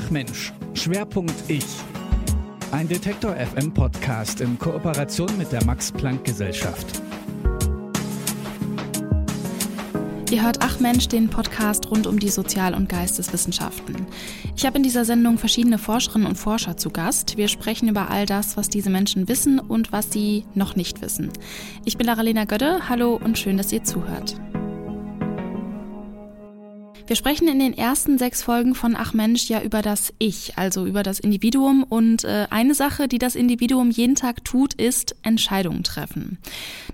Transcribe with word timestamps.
Ach 0.00 0.10
Mensch, 0.10 0.52
Schwerpunkt 0.74 1.34
Ich. 1.48 1.66
Ein 2.70 2.86
Detektor 2.86 3.34
FM 3.34 3.74
Podcast 3.74 4.40
in 4.40 4.56
Kooperation 4.56 5.36
mit 5.36 5.50
der 5.50 5.64
Max 5.64 5.90
Planck 5.90 6.22
Gesellschaft. 6.22 7.02
Ihr 10.30 10.42
hört 10.44 10.58
Ach 10.60 10.78
Mensch, 10.78 11.08
den 11.08 11.28
Podcast 11.28 11.90
rund 11.90 12.06
um 12.06 12.20
die 12.20 12.28
Sozial- 12.28 12.74
und 12.74 12.88
Geisteswissenschaften. 12.88 14.06
Ich 14.54 14.64
habe 14.66 14.76
in 14.76 14.84
dieser 14.84 15.04
Sendung 15.04 15.36
verschiedene 15.36 15.78
Forscherinnen 15.78 16.28
und 16.28 16.36
Forscher 16.36 16.76
zu 16.76 16.90
Gast. 16.90 17.36
Wir 17.36 17.48
sprechen 17.48 17.88
über 17.88 18.08
all 18.08 18.24
das, 18.24 18.56
was 18.56 18.68
diese 18.68 18.90
Menschen 18.90 19.26
wissen 19.26 19.58
und 19.58 19.90
was 19.90 20.12
sie 20.12 20.44
noch 20.54 20.76
nicht 20.76 21.02
wissen. 21.02 21.32
Ich 21.84 21.98
bin 21.98 22.06
Laralena 22.06 22.44
Gödde. 22.44 22.88
Hallo 22.88 23.18
und 23.20 23.36
schön, 23.36 23.56
dass 23.56 23.72
ihr 23.72 23.82
zuhört. 23.82 24.36
Wir 27.08 27.16
sprechen 27.16 27.48
in 27.48 27.58
den 27.58 27.72
ersten 27.72 28.18
sechs 28.18 28.42
Folgen 28.42 28.74
von 28.74 28.94
Ach 28.94 29.14
Mensch 29.14 29.48
ja 29.48 29.62
über 29.62 29.80
das 29.80 30.12
Ich, 30.18 30.58
also 30.58 30.84
über 30.84 31.02
das 31.02 31.18
Individuum. 31.18 31.82
Und 31.82 32.24
äh, 32.24 32.46
eine 32.50 32.74
Sache, 32.74 33.08
die 33.08 33.16
das 33.16 33.34
Individuum 33.34 33.90
jeden 33.90 34.14
Tag 34.14 34.44
tut, 34.44 34.74
ist 34.74 35.16
Entscheidungen 35.22 35.84
treffen. 35.84 36.36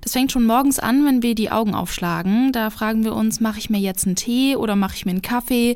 Das 0.02 0.12
fängt 0.12 0.30
schon 0.30 0.46
morgens 0.46 0.78
an, 0.78 1.04
wenn 1.04 1.24
wir 1.24 1.34
die 1.34 1.50
Augen 1.50 1.74
aufschlagen. 1.74 2.52
Da 2.52 2.70
fragen 2.70 3.02
wir 3.02 3.12
uns, 3.12 3.40
mache 3.40 3.58
ich 3.58 3.70
mir 3.70 3.80
jetzt 3.80 4.06
einen 4.06 4.14
Tee 4.14 4.54
oder 4.54 4.76
mache 4.76 4.94
ich 4.94 5.04
mir 5.04 5.10
einen 5.10 5.22
Kaffee? 5.22 5.74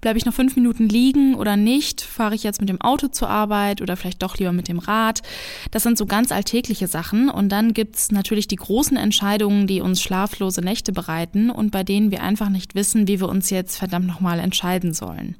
Bleibe 0.00 0.18
ich 0.18 0.26
noch 0.26 0.34
fünf 0.34 0.56
Minuten 0.56 0.88
liegen 0.88 1.34
oder 1.34 1.56
nicht? 1.56 2.00
Fahre 2.00 2.34
ich 2.34 2.42
jetzt 2.42 2.60
mit 2.60 2.68
dem 2.68 2.80
Auto 2.80 3.08
zur 3.08 3.28
Arbeit 3.28 3.82
oder 3.82 3.96
vielleicht 3.96 4.22
doch 4.22 4.36
lieber 4.38 4.52
mit 4.52 4.68
dem 4.68 4.78
Rad? 4.78 5.22
Das 5.70 5.82
sind 5.82 5.98
so 5.98 6.06
ganz 6.06 6.32
alltägliche 6.32 6.86
Sachen. 6.86 7.28
Und 7.28 7.50
dann 7.50 7.74
gibt's 7.74 8.10
natürlich 8.12 8.48
die 8.48 8.56
großen 8.56 8.96
Entscheidungen, 8.96 9.66
die 9.66 9.80
uns 9.80 10.02
schlaflose 10.02 10.60
Nächte 10.60 10.92
bereiten 10.92 11.50
und 11.50 11.70
bei 11.70 11.84
denen 11.84 12.10
wir 12.10 12.22
einfach 12.22 12.48
nicht 12.48 12.74
wissen, 12.74 13.08
wie 13.08 13.20
wir 13.20 13.28
uns 13.28 13.50
jetzt 13.50 13.78
verdammt 13.78 14.06
nochmal 14.06 14.40
entscheiden 14.40 14.94
sollen. 14.94 15.36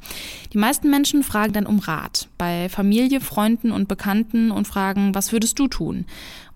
Die 0.52 0.58
meisten 0.58 0.91
Menschen 0.91 1.22
fragen 1.22 1.52
dann 1.52 1.66
um 1.66 1.78
Rat 1.78 2.28
bei 2.38 2.68
Familie, 2.68 3.20
Freunden 3.20 3.72
und 3.72 3.88
Bekannten 3.88 4.50
und 4.50 4.66
fragen, 4.66 5.14
was 5.14 5.32
würdest 5.32 5.58
du 5.58 5.68
tun? 5.68 6.06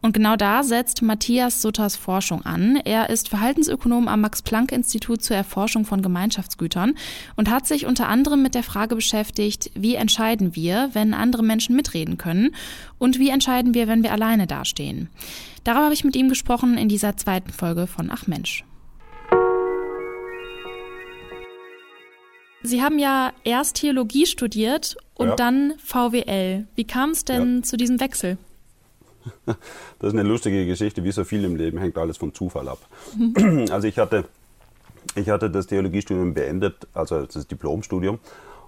Und 0.03 0.13
genau 0.15 0.37
da 0.37 0.63
setzt 0.63 1.03
Matthias 1.03 1.61
Sutters 1.61 1.97
Forschung 1.97 2.43
an. 2.47 2.77
Er 2.77 3.11
ist 3.11 3.29
Verhaltensökonom 3.29 4.09
am 4.09 4.23
Max-Planck-Institut 4.23 5.23
zur 5.23 5.37
Erforschung 5.37 5.85
von 5.85 6.01
Gemeinschaftsgütern 6.01 6.95
und 7.37 7.51
hat 7.51 7.67
sich 7.67 7.85
unter 7.85 8.09
anderem 8.09 8.43
mit 8.43 8.55
der 8.55 8.63
Frage 8.63 8.95
beschäftigt, 8.95 9.71
wie 9.75 9.97
entscheiden 9.97 10.57
wir, 10.57 10.91
wenn 10.95 11.13
andere 11.13 11.43
Menschen 11.43 11.77
mitreden 11.77 12.17
können 12.17 12.55
und 12.99 13.19
wie 13.19 13.29
entscheiden 13.29 13.75
wir, 13.75 13.89
wenn 13.89 14.03
wir 14.03 14.13
alleine 14.13 14.47
dastehen. 14.47 15.11
Darüber 15.65 15.85
habe 15.85 15.95
ich 15.95 16.05
mit 16.05 16.17
ihm 16.17 16.31
gesprochen 16.31 16.79
in 16.79 16.89
dieser 16.89 17.19
zweiten 17.19 17.53
Folge 17.53 17.87
von 17.87 18.11
Ach 18.11 18.27
Mensch. 18.27 18.65
Sie 22.63 22.83
haben 22.83 22.99
ja 22.99 23.33
erst 23.45 23.77
Theologie 23.77 24.27
studiert 24.27 24.97
und 25.15 25.29
ja. 25.29 25.37
dann 25.37 25.75
VWL. 25.79 26.67
Wie 26.75 26.85
kam 26.85 27.11
es 27.11 27.25
denn 27.25 27.57
ja. 27.57 27.63
zu 27.63 27.77
diesem 27.77 28.01
Wechsel? 28.01 28.39
Das 29.47 30.13
ist 30.13 30.19
eine 30.19 30.23
lustige 30.29 30.67
Geschichte, 30.67 31.05
wie 31.05 31.13
so 31.13 31.25
viel 31.25 31.45
im 31.45 31.57
Leben 31.57 31.79
hängt 31.79 31.99
alles 31.99 32.17
vom 32.17 32.33
Zufall 32.35 32.69
ab. 32.69 32.79
Also 33.71 33.87
ich 33.87 33.99
hatte, 33.99 34.25
ich 35.15 35.29
hatte 35.29 35.51
das 35.51 35.67
Theologiestudium 35.67 36.35
beendet, 36.35 36.89
also 36.95 37.27
das 37.27 37.47
Diplomstudium 37.47 38.19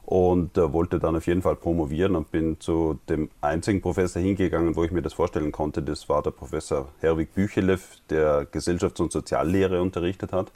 und 0.05 0.59
äh, 0.59 0.73
wollte 0.73 0.99
dann 0.99 1.17
auf 1.17 1.27
jeden 1.27 1.43
Fall 1.43 1.57
promovieren 1.57 2.17
und 2.17 2.31
bin 2.31 2.61
zu 2.61 2.99
dem 3.09 3.31
einzigen 3.41 3.81
Professor 3.81 4.21
hingegangen, 4.21 4.75
wo 4.75 4.85
ich 4.85 4.91
mir 4.91 5.03
das 5.03 5.15
vorstellen 5.15 5.53
konnte. 5.53 5.83
Das 5.83 6.09
war 6.09 6.23
der 6.23 6.33
Professor 6.33 6.89
Herwig 7.01 7.35
Büchelew, 7.35 7.79
der 8.11 8.47
Gesellschafts- 8.51 9.01
und 9.01 9.13
Soziallehre 9.13 9.81
unterrichtet 9.81 10.33
hat 10.33 10.51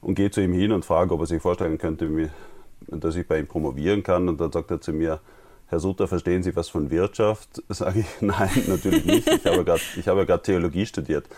und 0.00 0.14
gehe 0.14 0.30
zu 0.30 0.40
ihm 0.40 0.52
hin 0.52 0.72
und 0.72 0.84
frage, 0.84 1.12
ob 1.12 1.20
er 1.20 1.26
sich 1.26 1.42
vorstellen 1.42 1.78
könnte, 1.78 2.30
dass 2.86 3.16
ich 3.16 3.26
bei 3.26 3.40
ihm 3.40 3.46
promovieren 3.46 4.02
kann. 4.02 4.28
Und 4.28 4.40
dann 4.40 4.52
sagt 4.52 4.70
er 4.70 4.80
zu 4.80 4.92
mir, 4.92 5.20
Herr 5.70 5.78
Sutter, 5.78 6.08
verstehen 6.08 6.42
Sie 6.42 6.56
was 6.56 6.68
von 6.68 6.90
Wirtschaft? 6.90 7.62
Sage 7.68 8.00
ich, 8.00 8.06
nein, 8.20 8.50
natürlich 8.66 9.04
nicht. 9.04 9.28
Ich 9.28 9.46
habe 9.46 9.64
gerade 9.64 10.32
hab 10.32 10.42
Theologie 10.42 10.84
studiert. 10.84 11.28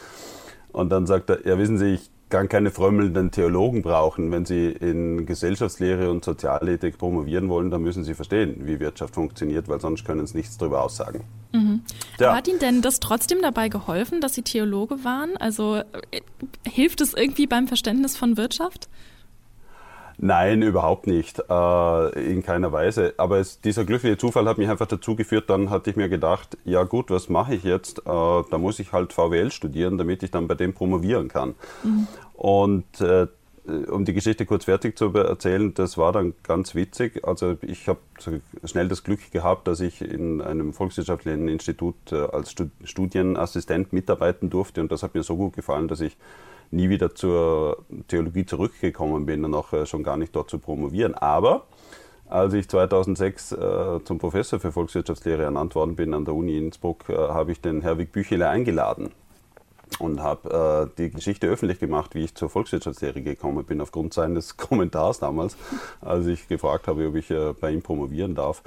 Und 0.72 0.88
dann 0.88 1.06
sagt 1.06 1.28
er, 1.28 1.46
ja, 1.46 1.58
wissen 1.58 1.76
Sie, 1.76 1.94
ich 1.94 2.10
kann 2.30 2.48
keine 2.48 2.70
frömmelnden 2.70 3.30
Theologen 3.30 3.82
brauchen. 3.82 4.32
Wenn 4.32 4.46
Sie 4.46 4.68
in 4.68 5.26
Gesellschaftslehre 5.26 6.10
und 6.10 6.24
Sozialethik 6.24 6.96
promovieren 6.96 7.50
wollen, 7.50 7.70
dann 7.70 7.82
müssen 7.82 8.04
Sie 8.04 8.14
verstehen, 8.14 8.62
wie 8.66 8.80
Wirtschaft 8.80 9.14
funktioniert, 9.14 9.68
weil 9.68 9.82
sonst 9.82 10.06
können 10.06 10.26
Sie 10.26 10.38
nichts 10.38 10.56
darüber 10.56 10.82
aussagen. 10.82 11.24
Mhm. 11.52 11.82
Ja. 12.18 12.34
Hat 12.34 12.48
Ihnen 12.48 12.58
denn 12.58 12.80
das 12.80 13.00
trotzdem 13.00 13.42
dabei 13.42 13.68
geholfen, 13.68 14.22
dass 14.22 14.32
Sie 14.32 14.40
Theologe 14.40 15.04
waren? 15.04 15.36
Also 15.36 15.76
äh, 15.76 16.22
hilft 16.66 17.02
es 17.02 17.12
irgendwie 17.12 17.46
beim 17.46 17.68
Verständnis 17.68 18.16
von 18.16 18.38
Wirtschaft? 18.38 18.88
Nein, 20.24 20.62
überhaupt 20.62 21.08
nicht. 21.08 21.42
Äh, 21.50 22.30
in 22.30 22.44
keiner 22.44 22.70
Weise. 22.70 23.12
Aber 23.16 23.40
es, 23.40 23.60
dieser 23.60 23.84
glückliche 23.84 24.16
Zufall 24.16 24.46
hat 24.46 24.56
mich 24.56 24.68
einfach 24.68 24.86
dazu 24.86 25.16
geführt, 25.16 25.50
dann 25.50 25.68
hatte 25.68 25.90
ich 25.90 25.96
mir 25.96 26.08
gedacht, 26.08 26.56
ja 26.64 26.84
gut, 26.84 27.10
was 27.10 27.28
mache 27.28 27.56
ich 27.56 27.64
jetzt? 27.64 27.98
Äh, 27.98 28.04
da 28.04 28.56
muss 28.56 28.78
ich 28.78 28.92
halt 28.92 29.12
VWL 29.12 29.50
studieren, 29.50 29.98
damit 29.98 30.22
ich 30.22 30.30
dann 30.30 30.46
bei 30.46 30.54
dem 30.54 30.74
promovieren 30.74 31.26
kann. 31.26 31.56
Mhm. 31.82 32.06
Und 32.34 33.00
äh, 33.00 33.26
um 33.64 34.04
die 34.04 34.12
Geschichte 34.12 34.46
kurz 34.46 34.66
fertig 34.66 34.96
zu 34.96 35.12
erzählen, 35.12 35.74
das 35.74 35.98
war 35.98 36.12
dann 36.12 36.34
ganz 36.44 36.76
witzig. 36.76 37.26
Also 37.26 37.56
ich 37.60 37.88
habe 37.88 37.98
schnell 38.64 38.86
das 38.86 39.02
Glück 39.02 39.32
gehabt, 39.32 39.66
dass 39.66 39.80
ich 39.80 40.02
in 40.02 40.40
einem 40.40 40.72
volkswirtschaftlichen 40.72 41.48
Institut 41.48 41.96
äh, 42.12 42.16
als 42.16 42.54
Studienassistent 42.84 43.92
mitarbeiten 43.92 44.50
durfte 44.50 44.80
und 44.82 44.92
das 44.92 45.02
hat 45.02 45.16
mir 45.16 45.24
so 45.24 45.36
gut 45.36 45.54
gefallen, 45.54 45.88
dass 45.88 46.00
ich 46.00 46.16
nie 46.72 46.88
wieder 46.88 47.14
zur 47.14 47.84
Theologie 48.08 48.46
zurückgekommen 48.46 49.26
bin 49.26 49.44
und 49.44 49.54
auch 49.54 49.72
äh, 49.72 49.86
schon 49.86 50.02
gar 50.02 50.16
nicht 50.16 50.34
dort 50.34 50.50
zu 50.50 50.58
promovieren. 50.58 51.14
Aber 51.14 51.64
als 52.28 52.54
ich 52.54 52.68
2006 52.68 53.52
äh, 53.52 53.56
zum 54.04 54.18
Professor 54.18 54.58
für 54.58 54.72
Volkswirtschaftslehre 54.72 55.42
ernannt 55.42 55.74
worden 55.74 55.96
bin 55.96 56.14
an 56.14 56.24
der 56.24 56.34
Uni 56.34 56.56
Innsbruck, 56.56 57.08
äh, 57.08 57.14
habe 57.14 57.52
ich 57.52 57.60
den 57.60 57.82
Herwig 57.82 58.10
Büchele 58.10 58.48
eingeladen 58.48 59.10
und 59.98 60.22
habe 60.22 60.90
äh, 60.90 60.96
die 60.98 61.10
Geschichte 61.10 61.46
öffentlich 61.46 61.78
gemacht, 61.78 62.14
wie 62.14 62.24
ich 62.24 62.34
zur 62.34 62.48
Volkswirtschaftslehre 62.48 63.20
gekommen 63.20 63.64
bin, 63.64 63.80
aufgrund 63.80 64.14
seines 64.14 64.56
Kommentars 64.56 65.18
damals, 65.18 65.56
als 66.00 66.26
ich 66.26 66.48
gefragt 66.48 66.88
habe, 66.88 67.06
ob 67.08 67.16
ich 67.16 67.30
äh, 67.30 67.52
bei 67.52 67.70
ihm 67.70 67.82
promovieren 67.82 68.34
darf. 68.34 68.62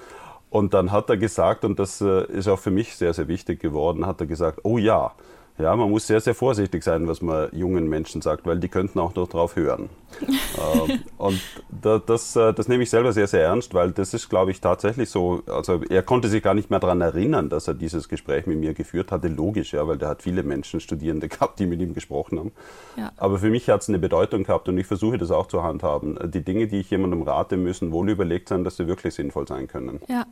Und 0.49 0.73
dann 0.73 0.91
hat 0.91 1.09
er 1.09 1.17
gesagt, 1.17 1.65
und 1.65 1.79
das 1.79 2.01
äh, 2.01 2.25
ist 2.27 2.47
auch 2.47 2.59
für 2.59 2.71
mich 2.71 2.95
sehr, 2.95 3.13
sehr 3.13 3.27
wichtig 3.27 3.59
geworden, 3.59 4.05
hat 4.05 4.21
er 4.21 4.27
gesagt, 4.27 4.59
oh 4.63 4.77
ja, 4.77 5.11
ja, 5.57 5.75
man 5.75 5.89
muss 5.89 6.07
sehr, 6.07 6.19
sehr 6.19 6.35
vorsichtig 6.35 6.83
sein, 6.83 7.07
was 7.07 7.21
man 7.21 7.49
jungen 7.51 7.87
Menschen 7.87 8.21
sagt, 8.21 8.45
weil 8.45 8.59
die 8.59 8.67
könnten 8.67 8.99
auch 8.99 9.15
noch 9.15 9.27
drauf 9.27 9.55
hören. 9.55 9.89
Äh, 10.21 10.97
und 11.17 11.41
da, 11.69 11.99
das, 11.99 12.35
äh, 12.35 12.53
das 12.53 12.67
nehme 12.67 12.83
ich 12.83 12.89
selber 12.89 13.13
sehr, 13.13 13.27
sehr 13.27 13.43
ernst, 13.43 13.73
weil 13.73 13.91
das 13.91 14.13
ist, 14.13 14.29
glaube 14.29 14.51
ich, 14.51 14.61
tatsächlich 14.61 15.09
so. 15.09 15.43
Also 15.47 15.81
er 15.89 16.03
konnte 16.03 16.27
sich 16.27 16.41
gar 16.41 16.53
nicht 16.53 16.69
mehr 16.69 16.79
daran 16.79 17.01
erinnern, 17.01 17.49
dass 17.49 17.67
er 17.67 17.73
dieses 17.73 18.09
Gespräch 18.09 18.45
mit 18.47 18.57
mir 18.59 18.73
geführt 18.73 19.11
hatte. 19.11 19.27
Logisch, 19.27 19.73
ja, 19.73 19.87
weil 19.87 19.97
der 19.97 20.09
hat 20.09 20.23
viele 20.23 20.43
Menschen, 20.43 20.79
Studierende 20.79 21.27
gehabt, 21.29 21.59
die 21.59 21.65
mit 21.65 21.79
ihm 21.81 21.93
gesprochen 21.93 22.39
haben. 22.39 22.51
Ja. 22.97 23.11
Aber 23.17 23.39
für 23.39 23.49
mich 23.49 23.69
hat 23.69 23.81
es 23.81 23.89
eine 23.89 23.99
Bedeutung 23.99 24.43
gehabt 24.43 24.69
und 24.69 24.77
ich 24.77 24.87
versuche 24.87 25.17
das 25.17 25.31
auch 25.31 25.47
zu 25.47 25.63
handhaben. 25.63 26.17
Die 26.31 26.43
Dinge, 26.43 26.67
die 26.67 26.79
ich 26.79 26.89
jemandem 26.89 27.21
rate, 27.23 27.57
müssen 27.57 27.91
wohl 27.91 28.09
überlegt 28.09 28.49
sein, 28.49 28.63
dass 28.63 28.77
sie 28.77 28.87
wirklich 28.87 29.13
sinnvoll 29.13 29.47
sein 29.47 29.67
können. 29.67 29.99
Ja, 30.07 30.25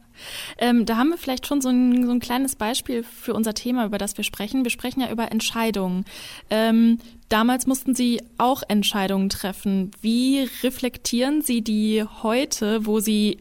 ähm, 0.57 0.85
da 0.85 0.97
haben 0.97 1.09
wir 1.09 1.17
vielleicht 1.17 1.47
schon 1.47 1.61
so 1.61 1.69
ein, 1.69 2.05
so 2.05 2.11
ein 2.11 2.19
kleines 2.19 2.55
Beispiel 2.55 3.03
für 3.03 3.33
unser 3.33 3.53
Thema, 3.53 3.85
über 3.85 3.97
das 3.97 4.17
wir 4.17 4.23
sprechen. 4.23 4.63
Wir 4.63 4.71
sprechen 4.71 5.01
ja 5.01 5.11
über 5.11 5.31
Entscheidungen. 5.31 6.05
Ähm, 6.49 6.99
damals 7.29 7.67
mussten 7.67 7.95
Sie 7.95 8.21
auch 8.37 8.63
Entscheidungen 8.67 9.29
treffen. 9.29 9.91
Wie 10.01 10.49
reflektieren 10.61 11.41
Sie 11.41 11.61
die 11.61 12.03
heute, 12.23 12.85
wo 12.85 12.99
Sie 12.99 13.37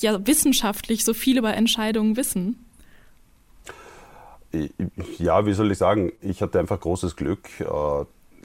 ja 0.00 0.26
wissenschaftlich 0.26 1.04
so 1.04 1.14
viel 1.14 1.38
über 1.38 1.54
Entscheidungen 1.54 2.16
wissen? 2.16 2.64
Ja, 5.18 5.44
wie 5.44 5.52
soll 5.52 5.70
ich 5.72 5.78
sagen? 5.78 6.12
Ich 6.20 6.40
hatte 6.40 6.58
einfach 6.58 6.80
großes 6.80 7.16
Glück. 7.16 7.48
Äh, 7.60 8.04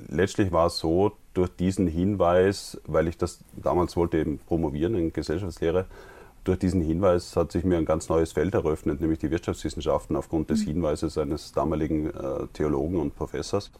letztlich 0.09 0.51
war 0.51 0.67
es 0.67 0.77
so, 0.79 1.13
durch 1.33 1.49
diesen 1.49 1.87
Hinweis, 1.87 2.79
weil 2.85 3.07
ich 3.07 3.17
das 3.17 3.39
damals 3.55 3.95
wollte 3.95 4.17
eben 4.17 4.39
promovieren 4.39 4.95
in 4.95 5.13
Gesellschaftslehre, 5.13 5.85
durch 6.43 6.59
diesen 6.59 6.81
Hinweis 6.81 7.35
hat 7.35 7.51
sich 7.51 7.63
mir 7.63 7.77
ein 7.77 7.85
ganz 7.85 8.09
neues 8.09 8.31
Feld 8.31 8.53
eröffnet, 8.55 8.99
nämlich 8.99 9.19
die 9.19 9.29
Wirtschaftswissenschaften 9.29 10.15
aufgrund 10.15 10.49
des 10.49 10.61
mhm. 10.61 10.71
Hinweises 10.71 11.17
eines 11.17 11.51
damaligen 11.51 12.07
äh, 12.07 12.47
Theologen 12.53 12.99
und 12.99 13.15
Professors. 13.15 13.71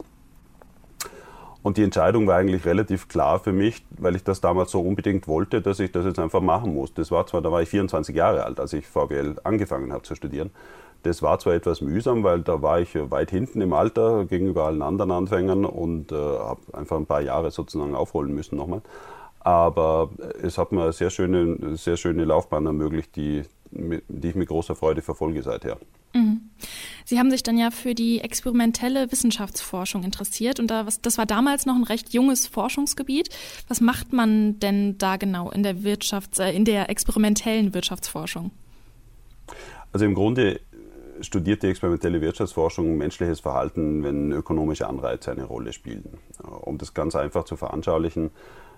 Und 1.64 1.78
die 1.78 1.84
Entscheidung 1.84 2.26
war 2.26 2.38
eigentlich 2.38 2.66
relativ 2.66 3.08
klar 3.08 3.40
für 3.40 3.54
mich, 3.54 3.86
weil 3.92 4.16
ich 4.16 4.24
das 4.24 4.42
damals 4.42 4.72
so 4.72 4.82
unbedingt 4.82 5.28
wollte, 5.28 5.62
dass 5.62 5.80
ich 5.80 5.92
das 5.92 6.06
jetzt 6.06 6.18
einfach 6.18 6.42
machen 6.42 6.74
muss. 6.74 6.94
Das 6.94 7.12
war 7.12 7.28
zwar, 7.28 7.42
da 7.42 7.52
war 7.52 7.62
ich 7.62 7.70
24 7.70 8.16
Jahre 8.16 8.46
alt, 8.46 8.60
als 8.60 8.74
ich 8.74 8.88
VWL 8.88 9.36
angefangen 9.44 9.94
habe 9.94 10.02
zu 10.02 10.16
studieren. 10.16 10.50
Das 11.04 11.22
war 11.22 11.40
zwar 11.40 11.54
etwas 11.54 11.82
mühsam, 11.82 12.24
weil 12.24 12.42
da 12.42 12.62
war 12.62 12.80
ich 12.80 12.96
weit 12.96 13.32
hinten 13.32 13.62
im 13.62 13.74
Alter 13.74 14.26
gegenüber 14.26 14.66
allen 14.66 14.82
anderen 14.82 15.12
Anfängern 15.12 15.66
und 15.66 16.12
äh, 16.12 16.16
habe 16.16 16.62
einfach 16.74 16.98
ein 16.98 17.06
paar 17.06 17.22
Jahre 17.22 17.52
sozusagen 17.52 17.96
aufholen 17.96 18.34
müssen 18.34 18.58
nochmal. 18.58 18.82
Aber 19.40 20.10
es 20.42 20.58
hat 20.60 20.72
mir 20.72 20.84
eine 20.84 20.94
sehr 20.94 21.10
schöne, 21.10 21.76
sehr 21.76 21.98
schöne 21.98 22.26
Laufbahn 22.26 22.68
ermöglicht, 22.68 23.16
die, 23.16 23.44
die 23.72 24.30
ich 24.30 24.36
mit 24.36 24.50
großer 24.50 24.76
Freude 24.76 25.02
verfolge 25.02 25.42
seither. 25.42 25.78
Mhm. 26.14 26.50
Sie 27.06 27.20
haben 27.20 27.32
sich 27.32 27.44
dann 27.44 27.58
ja 27.58 27.72
für 27.72 27.96
die 27.96 28.22
experimentelle 28.22 29.12
Wissenschaftsforschung 29.12 30.04
interessiert 30.04 30.60
und 30.60 30.68
da, 30.68 30.86
das 31.02 31.18
war 31.18 31.26
damals 31.26 31.66
noch 31.66 31.76
ein 31.76 31.84
recht 31.84 32.14
junges 32.14 32.48
Forschungsgebiet. 32.48 33.30
Was 33.68 33.82
macht 33.82 34.14
man 34.14 34.60
denn 34.60 34.98
da 34.98 35.18
genau 35.18 35.52
in 35.52 35.64
der 35.64 35.78
Wirtschafts-, 35.78 36.42
äh, 36.42 36.56
in 36.56 36.66
der 36.66 36.90
experimentellen 36.90 37.74
Wirtschaftsforschung? 37.74 38.52
Also 39.92 40.06
im 40.06 40.14
Grunde 40.14 40.62
studiert 41.22 41.64
die 41.64 41.68
experimentelle 41.68 42.22
Wirtschaftsforschung 42.22 42.98
menschliches 42.98 43.40
Verhalten, 43.40 44.04
wenn 44.04 44.32
ökonomische 44.32 44.88
Anreize 44.88 45.32
eine 45.32 45.44
Rolle 45.44 45.74
spielen. 45.74 46.18
Um 46.62 46.78
das 46.78 46.94
ganz 46.94 47.16
einfach 47.16 47.44
zu 47.44 47.56
veranschaulichen, 47.56 48.32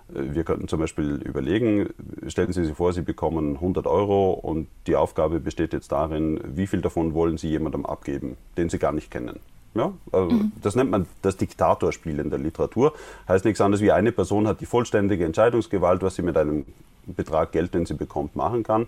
wir 0.08 0.44
könnten 0.44 0.68
zum 0.68 0.80
Beispiel 0.80 1.14
überlegen, 1.24 1.88
stellen 2.28 2.52
Sie 2.52 2.64
sich 2.64 2.76
vor, 2.76 2.92
Sie 2.92 3.02
bekommen 3.02 3.54
100 3.54 3.86
Euro 3.86 4.32
und 4.32 4.68
die 4.86 4.96
Aufgabe 4.96 5.40
besteht 5.40 5.72
jetzt 5.72 5.92
darin, 5.92 6.40
wie 6.44 6.66
viel 6.66 6.82
davon 6.82 7.14
wollen 7.14 7.38
Sie 7.38 7.48
jemandem 7.48 7.86
abgeben, 7.86 8.36
den 8.56 8.68
Sie 8.68 8.78
gar 8.78 8.92
nicht 8.92 9.10
kennen. 9.10 9.40
Ja, 9.74 9.92
also 10.12 10.30
mhm. 10.30 10.52
Das 10.62 10.76
nennt 10.76 10.90
man 10.90 11.06
das 11.22 11.36
Diktatorspiel 11.36 12.20
in 12.20 12.30
der 12.30 12.38
Literatur. 12.38 12.92
Heißt 13.26 13.44
nichts 13.44 13.60
anderes 13.60 13.82
wie 13.82 13.90
eine 13.90 14.12
Person 14.12 14.46
hat 14.46 14.60
die 14.60 14.66
vollständige 14.66 15.24
Entscheidungsgewalt, 15.24 16.02
was 16.02 16.14
sie 16.14 16.22
mit 16.22 16.36
einem 16.36 16.64
Betrag 17.06 17.50
Geld, 17.52 17.74
den 17.74 17.84
sie 17.84 17.94
bekommt, 17.94 18.36
machen 18.36 18.62
kann. 18.62 18.86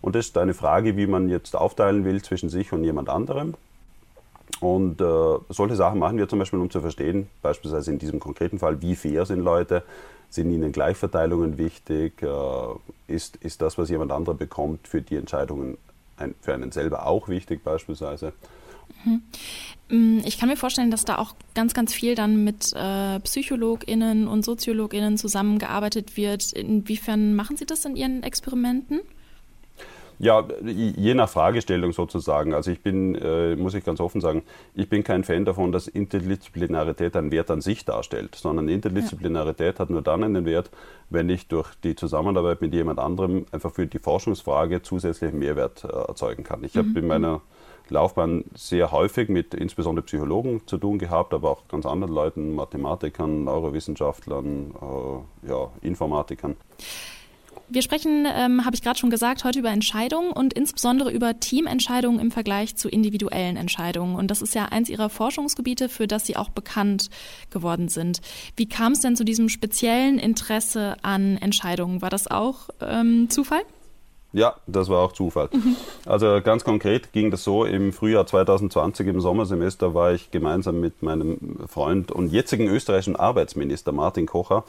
Und 0.00 0.14
das 0.14 0.26
ist 0.26 0.38
eine 0.38 0.54
Frage, 0.54 0.96
wie 0.96 1.08
man 1.08 1.28
jetzt 1.28 1.56
aufteilen 1.56 2.04
will 2.04 2.22
zwischen 2.22 2.50
sich 2.50 2.72
und 2.72 2.84
jemand 2.84 3.08
anderem. 3.08 3.54
Und 4.60 5.00
äh, 5.00 5.04
solche 5.48 5.76
Sachen 5.76 5.98
machen 5.98 6.18
wir 6.18 6.28
zum 6.28 6.38
Beispiel, 6.38 6.58
um 6.58 6.70
zu 6.70 6.80
verstehen, 6.80 7.28
beispielsweise 7.42 7.92
in 7.92 7.98
diesem 7.98 8.18
konkreten 8.18 8.58
Fall, 8.58 8.82
wie 8.82 8.96
fair 8.96 9.24
sind 9.24 9.40
Leute, 9.40 9.84
sind 10.30 10.50
ihnen 10.50 10.72
Gleichverteilungen 10.72 11.58
wichtig, 11.58 12.22
äh, 12.22 12.26
ist, 13.06 13.36
ist 13.36 13.62
das, 13.62 13.78
was 13.78 13.88
jemand 13.88 14.12
anderer 14.12 14.34
bekommt, 14.34 14.88
für 14.88 15.00
die 15.00 15.16
Entscheidungen 15.16 15.78
ein, 16.16 16.34
für 16.40 16.54
einen 16.54 16.72
selber 16.72 17.06
auch 17.06 17.28
wichtig 17.28 17.62
beispielsweise. 17.62 18.32
Mhm. 19.04 19.22
Mm, 19.90 20.18
ich 20.24 20.38
kann 20.38 20.48
mir 20.48 20.56
vorstellen, 20.56 20.90
dass 20.90 21.04
da 21.04 21.18
auch 21.18 21.34
ganz, 21.54 21.72
ganz 21.72 21.94
viel 21.94 22.14
dann 22.14 22.44
mit 22.44 22.72
äh, 22.74 23.20
PsychologInnen 23.20 24.26
und 24.28 24.44
SoziologInnen 24.44 25.16
zusammengearbeitet 25.16 26.16
wird. 26.16 26.52
Inwiefern 26.52 27.34
machen 27.34 27.56
Sie 27.56 27.66
das 27.66 27.84
in 27.84 27.96
Ihren 27.96 28.22
Experimenten? 28.22 29.00
Ja, 30.18 30.44
je 30.64 31.14
nach 31.14 31.28
Fragestellung 31.28 31.92
sozusagen. 31.92 32.52
Also 32.52 32.72
ich 32.72 32.82
bin, 32.82 33.14
äh, 33.14 33.54
muss 33.54 33.74
ich 33.74 33.84
ganz 33.84 34.00
offen 34.00 34.20
sagen, 34.20 34.42
ich 34.74 34.88
bin 34.88 35.04
kein 35.04 35.22
Fan 35.22 35.44
davon, 35.44 35.70
dass 35.70 35.86
Interdisziplinarität 35.86 37.14
einen 37.14 37.30
Wert 37.30 37.50
an 37.50 37.60
sich 37.60 37.84
darstellt, 37.84 38.34
sondern 38.34 38.68
Interdisziplinarität 38.68 39.74
ja. 39.76 39.80
hat 39.80 39.90
nur 39.90 40.02
dann 40.02 40.24
einen 40.24 40.44
Wert, 40.44 40.70
wenn 41.08 41.28
ich 41.28 41.46
durch 41.46 41.72
die 41.84 41.94
Zusammenarbeit 41.94 42.60
mit 42.60 42.74
jemand 42.74 42.98
anderem 42.98 43.46
einfach 43.52 43.72
für 43.72 43.86
die 43.86 44.00
Forschungsfrage 44.00 44.82
zusätzlichen 44.82 45.38
Mehrwert 45.38 45.84
äh, 45.84 45.88
erzeugen 45.88 46.42
kann. 46.42 46.64
Ich 46.64 46.74
mhm. 46.74 46.78
habe 46.80 46.98
in 46.98 47.06
meiner 47.06 47.40
Laufbahn 47.88 48.44
sehr 48.54 48.90
häufig 48.90 49.28
mit 49.28 49.54
insbesondere 49.54 50.04
Psychologen 50.04 50.66
zu 50.66 50.78
tun 50.78 50.98
gehabt, 50.98 51.32
aber 51.32 51.50
auch 51.50 51.68
ganz 51.68 51.86
anderen 51.86 52.12
Leuten, 52.12 52.54
Mathematikern, 52.54 53.44
Neurowissenschaftlern, 53.44 54.74
äh, 54.74 55.48
ja, 55.48 55.70
Informatikern. 55.80 56.56
Wir 57.70 57.82
sprechen, 57.82 58.26
ähm, 58.26 58.64
habe 58.64 58.74
ich 58.74 58.82
gerade 58.82 58.98
schon 58.98 59.10
gesagt, 59.10 59.44
heute 59.44 59.58
über 59.58 59.68
Entscheidungen 59.68 60.32
und 60.32 60.54
insbesondere 60.54 61.10
über 61.10 61.38
Teamentscheidungen 61.38 62.18
im 62.18 62.30
Vergleich 62.30 62.76
zu 62.76 62.88
individuellen 62.88 63.58
Entscheidungen. 63.58 64.16
Und 64.16 64.30
das 64.30 64.40
ist 64.40 64.54
ja 64.54 64.66
eins 64.66 64.88
Ihrer 64.88 65.10
Forschungsgebiete, 65.10 65.90
für 65.90 66.06
das 66.06 66.24
Sie 66.24 66.36
auch 66.36 66.48
bekannt 66.48 67.10
geworden 67.50 67.88
sind. 67.88 68.22
Wie 68.56 68.66
kam 68.66 68.92
es 68.92 69.00
denn 69.00 69.16
zu 69.16 69.24
diesem 69.24 69.50
speziellen 69.50 70.18
Interesse 70.18 70.96
an 71.02 71.36
Entscheidungen? 71.36 72.00
War 72.00 72.10
das 72.10 72.26
auch 72.30 72.70
ähm, 72.80 73.28
Zufall? 73.28 73.60
Ja, 74.32 74.56
das 74.66 74.90
war 74.90 75.00
auch 75.00 75.12
Zufall. 75.12 75.48
Mhm. 75.52 75.76
Also 76.04 76.40
ganz 76.42 76.62
konkret 76.62 77.12
ging 77.12 77.30
das 77.30 77.44
so, 77.44 77.64
im 77.64 77.92
Frühjahr 77.92 78.26
2020 78.26 79.06
im 79.06 79.20
Sommersemester 79.20 79.94
war 79.94 80.12
ich 80.12 80.30
gemeinsam 80.30 80.80
mit 80.80 81.02
meinem 81.02 81.56
Freund 81.66 82.12
und 82.12 82.30
jetzigen 82.30 82.68
österreichischen 82.68 83.16
Arbeitsminister 83.16 83.92
Martin 83.92 84.26
Kocher 84.26 84.64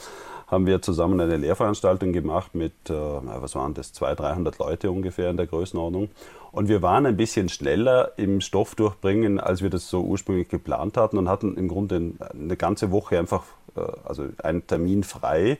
haben 0.47 0.65
wir 0.65 0.81
zusammen 0.81 1.19
eine 1.19 1.37
Lehrveranstaltung 1.37 2.11
gemacht 2.11 2.55
mit, 2.55 2.73
äh, 2.89 2.93
was 2.93 3.55
waren 3.55 3.73
das, 3.73 3.93
200, 3.93 4.19
300 4.19 4.57
Leute 4.59 4.91
ungefähr 4.91 5.29
in 5.29 5.37
der 5.37 5.45
Größenordnung. 5.45 6.09
Und 6.51 6.67
wir 6.67 6.81
waren 6.81 7.05
ein 7.05 7.17
bisschen 7.17 7.49
schneller 7.49 8.13
im 8.17 8.41
Stoff 8.41 8.73
durchbringen, 8.73 9.39
als 9.39 9.61
wir 9.61 9.69
das 9.69 9.89
so 9.89 10.01
ursprünglich 10.01 10.49
geplant 10.49 10.97
hatten 10.97 11.17
und 11.17 11.29
hatten 11.29 11.55
im 11.55 11.67
Grunde 11.67 12.13
eine 12.19 12.57
ganze 12.57 12.91
Woche 12.91 13.19
einfach, 13.19 13.43
äh, 13.75 13.81
also 14.03 14.25
einen 14.41 14.65
Termin 14.65 15.03
frei 15.03 15.59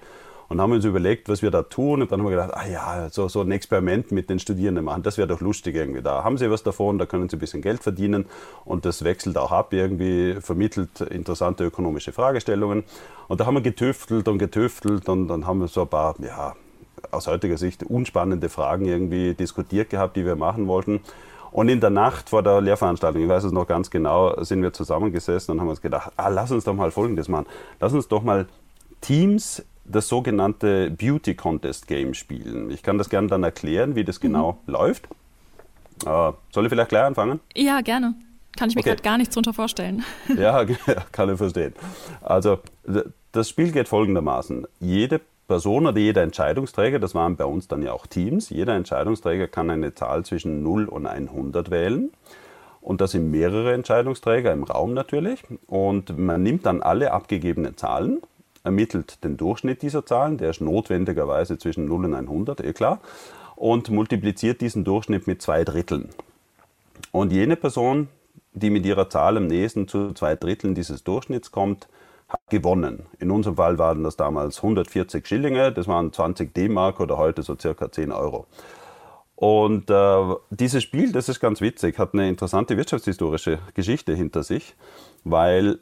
und 0.50 0.60
haben 0.60 0.72
uns 0.72 0.84
überlegt, 0.84 1.30
was 1.30 1.42
wir 1.42 1.52
da 1.52 1.62
tun. 1.64 2.02
Und 2.02 2.12
dann 2.12 2.20
haben 2.20 2.26
wir 2.26 2.32
gedacht, 2.32 2.54
ah 2.54 2.68
ja, 2.68 3.10
so, 3.10 3.28
so 3.28 3.42
ein 3.42 3.52
Experiment 3.52 4.12
mit 4.12 4.30
den 4.30 4.40
Studierenden 4.40 4.84
machen, 4.84 5.04
das 5.04 5.18
wäre 5.18 5.28
doch 5.28 5.42
lustig 5.42 5.76
irgendwie. 5.76 6.02
Da 6.02 6.24
haben 6.24 6.38
sie 6.38 6.50
was 6.50 6.64
davon, 6.64 6.98
da 6.98 7.06
können 7.06 7.30
sie 7.30 7.38
ein 7.38 7.40
bisschen 7.40 7.62
Geld 7.62 7.82
verdienen 7.84 8.26
und 8.66 8.84
das 8.84 9.04
wechselt 9.04 9.38
auch 9.38 9.52
ab, 9.52 9.74
irgendwie 9.74 10.38
vermittelt 10.42 11.02
interessante 11.02 11.64
ökonomische 11.64 12.12
Fragestellungen. 12.12 12.84
Und 13.28 13.40
da 13.40 13.46
haben 13.46 13.54
wir 13.54 13.62
getüftelt 13.62 14.28
und 14.28 14.40
getüftelt 14.40 15.08
und 15.08 15.28
dann 15.28 15.46
haben 15.46 15.60
wir 15.60 15.68
so 15.68 15.84
ein 15.84 15.88
paar, 15.88 16.16
ja, 16.20 16.56
aus 17.12 17.28
heutiger 17.28 17.58
Sicht 17.58 17.84
unspannende 17.84 18.50
Fragen 18.50 18.86
irgendwie 18.86 19.34
diskutiert 19.34 19.90
gehabt, 19.90 20.18
die 20.18 20.26
wir 20.26 20.36
machen 20.36 20.68
wollten. 20.68 21.00
Und 21.52 21.70
in 21.70 21.80
der 21.80 21.90
Nacht 21.90 22.30
vor 22.30 22.44
der 22.44 22.62
Lehrveranstaltung, 22.62 23.24
ich 23.24 23.30
weiß 23.30 23.44
es 23.44 23.52
noch 23.52 23.68
ganz 23.68 23.90
genau, 23.90 24.44
sind 24.44 24.62
wir 24.62 24.74
zusammengesessen 24.74 25.54
und 25.54 25.62
haben 25.62 25.70
uns 25.70 25.82
gedacht, 25.82 26.12
ah, 26.16 26.28
lass 26.28 26.52
uns 26.52 26.64
doch 26.64 26.76
mal 26.76 26.92
Folgendes 26.92 27.28
machen. 27.28 27.48
Lass 27.80 27.94
uns 27.94 28.08
doch 28.08 28.22
mal 28.22 28.48
Teams 29.02 29.64
das 29.90 30.08
sogenannte 30.08 30.92
Beauty 30.92 31.36
Contest 31.36 31.88
Game 31.88 32.14
spielen. 32.14 32.70
Ich 32.70 32.84
kann 32.84 32.98
das 32.98 33.10
gerne 33.10 33.28
dann 33.28 33.44
erklären, 33.44 33.96
wie 33.96 34.04
das 34.04 34.20
mhm. 34.20 34.28
genau 34.28 34.60
mhm. 34.66 34.74
läuft. 34.74 35.08
Äh, 36.06 36.32
soll 36.52 36.66
ich 36.66 36.70
vielleicht 36.70 36.90
gleich 36.90 37.04
anfangen? 37.04 37.40
Ja, 37.56 37.82
gerne. 37.82 38.16
Kann 38.58 38.70
ich 38.70 38.76
mir 38.76 38.82
okay. 38.82 38.90
gerade 38.90 39.04
gar 39.04 39.18
nichts 39.18 39.36
darunter 39.36 39.54
vorstellen. 39.54 40.04
Ja, 40.38 40.66
kann 41.12 41.30
ich 41.30 41.38
verstehen. 41.38 41.74
Also, 42.22 42.60
das 43.32 43.50
Spiel 43.50 43.72
geht 43.72 43.88
folgendermaßen. 43.88 44.66
Jede 44.80 45.22
Person 45.48 45.88
oder 45.88 45.98
jeder 45.98 46.22
Entscheidungsträger, 46.22 47.00
das 47.00 47.16
waren 47.16 47.36
bei 47.36 47.46
uns 47.46 47.68
dann 47.68 47.82
ja 47.82 47.92
auch 47.92 48.06
Teams, 48.06 48.50
jeder 48.50 48.76
Entscheidungsträger 48.76 49.48
kann 49.48 49.70
eine 49.70 49.96
Zahl 49.96 50.24
zwischen 50.24 50.62
0 50.62 50.86
und 50.86 51.08
100 51.08 51.72
wählen. 51.72 52.12
Und 52.82 53.02
das 53.02 53.12
sind 53.12 53.30
mehrere 53.30 53.74
Entscheidungsträger 53.74 54.54
im 54.54 54.64
Raum 54.64 54.94
natürlich. 54.94 55.44
Und 55.68 56.18
man 56.18 56.44
nimmt 56.44 56.66
dann 56.66 56.82
alle 56.82 57.12
abgegebenen 57.12 57.78
Zahlen 57.78 58.22
ermittelt 58.70 59.24
den 59.24 59.36
Durchschnitt 59.36 59.82
dieser 59.82 60.06
Zahlen, 60.06 60.38
der 60.38 60.52
ist 60.52 60.62
notwendigerweise 60.62 61.58
zwischen 61.58 61.86
0 61.86 62.06
und 62.06 62.14
100, 62.14 62.62
eh 62.62 62.74
klar, 62.74 63.00
und 63.56 63.90
multipliziert 63.90 64.62
diesen 64.62 64.84
Durchschnitt 64.84 65.26
mit 65.28 65.42
zwei 65.42 65.64
Dritteln. 65.64 66.10
Und 67.12 67.34
jene 67.34 67.56
Person, 67.56 68.08
die 68.54 68.70
mit 68.70 68.86
ihrer 68.86 69.10
Zahl 69.10 69.38
am 69.38 69.48
nächsten 69.48 69.88
zu 69.88 70.14
zwei 70.14 70.36
Dritteln 70.36 70.76
dieses 70.76 71.04
Durchschnitts 71.04 71.52
kommt, 71.52 71.88
hat 72.28 72.42
gewonnen. 72.50 73.08
In 73.20 73.32
unserem 73.32 73.56
Fall 73.56 73.80
waren 73.80 74.04
das 74.04 74.16
damals 74.16 74.58
140 74.58 75.26
Schillinge, 75.26 75.72
das 75.72 75.88
waren 75.88 76.14
20 76.14 76.54
D-Mark 76.54 77.00
oder 77.00 77.18
heute 77.18 77.42
so 77.42 77.58
circa 77.60 77.92
10 77.92 78.12
Euro. 78.12 78.46
Und 79.36 79.90
äh, 79.90 80.36
dieses 80.52 80.84
Spiel, 80.84 81.12
das 81.12 81.28
ist 81.28 81.40
ganz 81.40 81.60
witzig, 81.62 81.98
hat 81.98 82.14
eine 82.14 82.30
interessante 82.30 82.78
wirtschaftshistorische 82.78 83.60
Geschichte 83.74 84.14
hinter 84.14 84.44
sich, 84.44 84.76
weil 85.24 85.80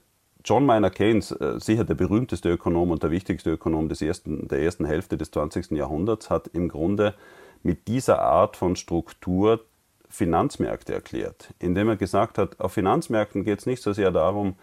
John 0.48 0.66
Maynard 0.66 0.96
Keynes, 0.96 1.32
äh, 1.32 1.60
sicher 1.60 1.84
der 1.84 1.96
berühmteste 1.96 2.50
Ökonom 2.50 2.92
und 2.92 3.04
der 3.04 3.12
wichtigste 3.12 3.51
Ökonom 3.51 3.89
des 3.89 4.01
ersten, 4.01 4.48
der 4.48 4.62
ersten 4.62 4.86
Hälfte 4.86 5.18
des 5.18 5.30
20. 5.32 5.75
Jahrhunderts, 5.75 6.30
hat 6.30 6.48
im 6.54 6.70
Grunde 6.70 7.16
mit 7.63 7.89
dieser 7.89 8.22
Art 8.22 8.56
von 8.56 8.77
Struktur 8.77 9.60
Finanzmärkte 10.08 10.94
erklärt, 10.94 11.54
indem 11.60 11.89
er 11.89 11.98
gesagt 11.98 12.38
hat, 12.38 12.62
auf 12.62 12.72
Finanzmärkten 12.72 13.44
geht 13.44 13.60
es 13.60 13.66
nicht 13.66 13.84
so 13.84 13.92
sehr 13.92 14.10
darum, 14.10 14.56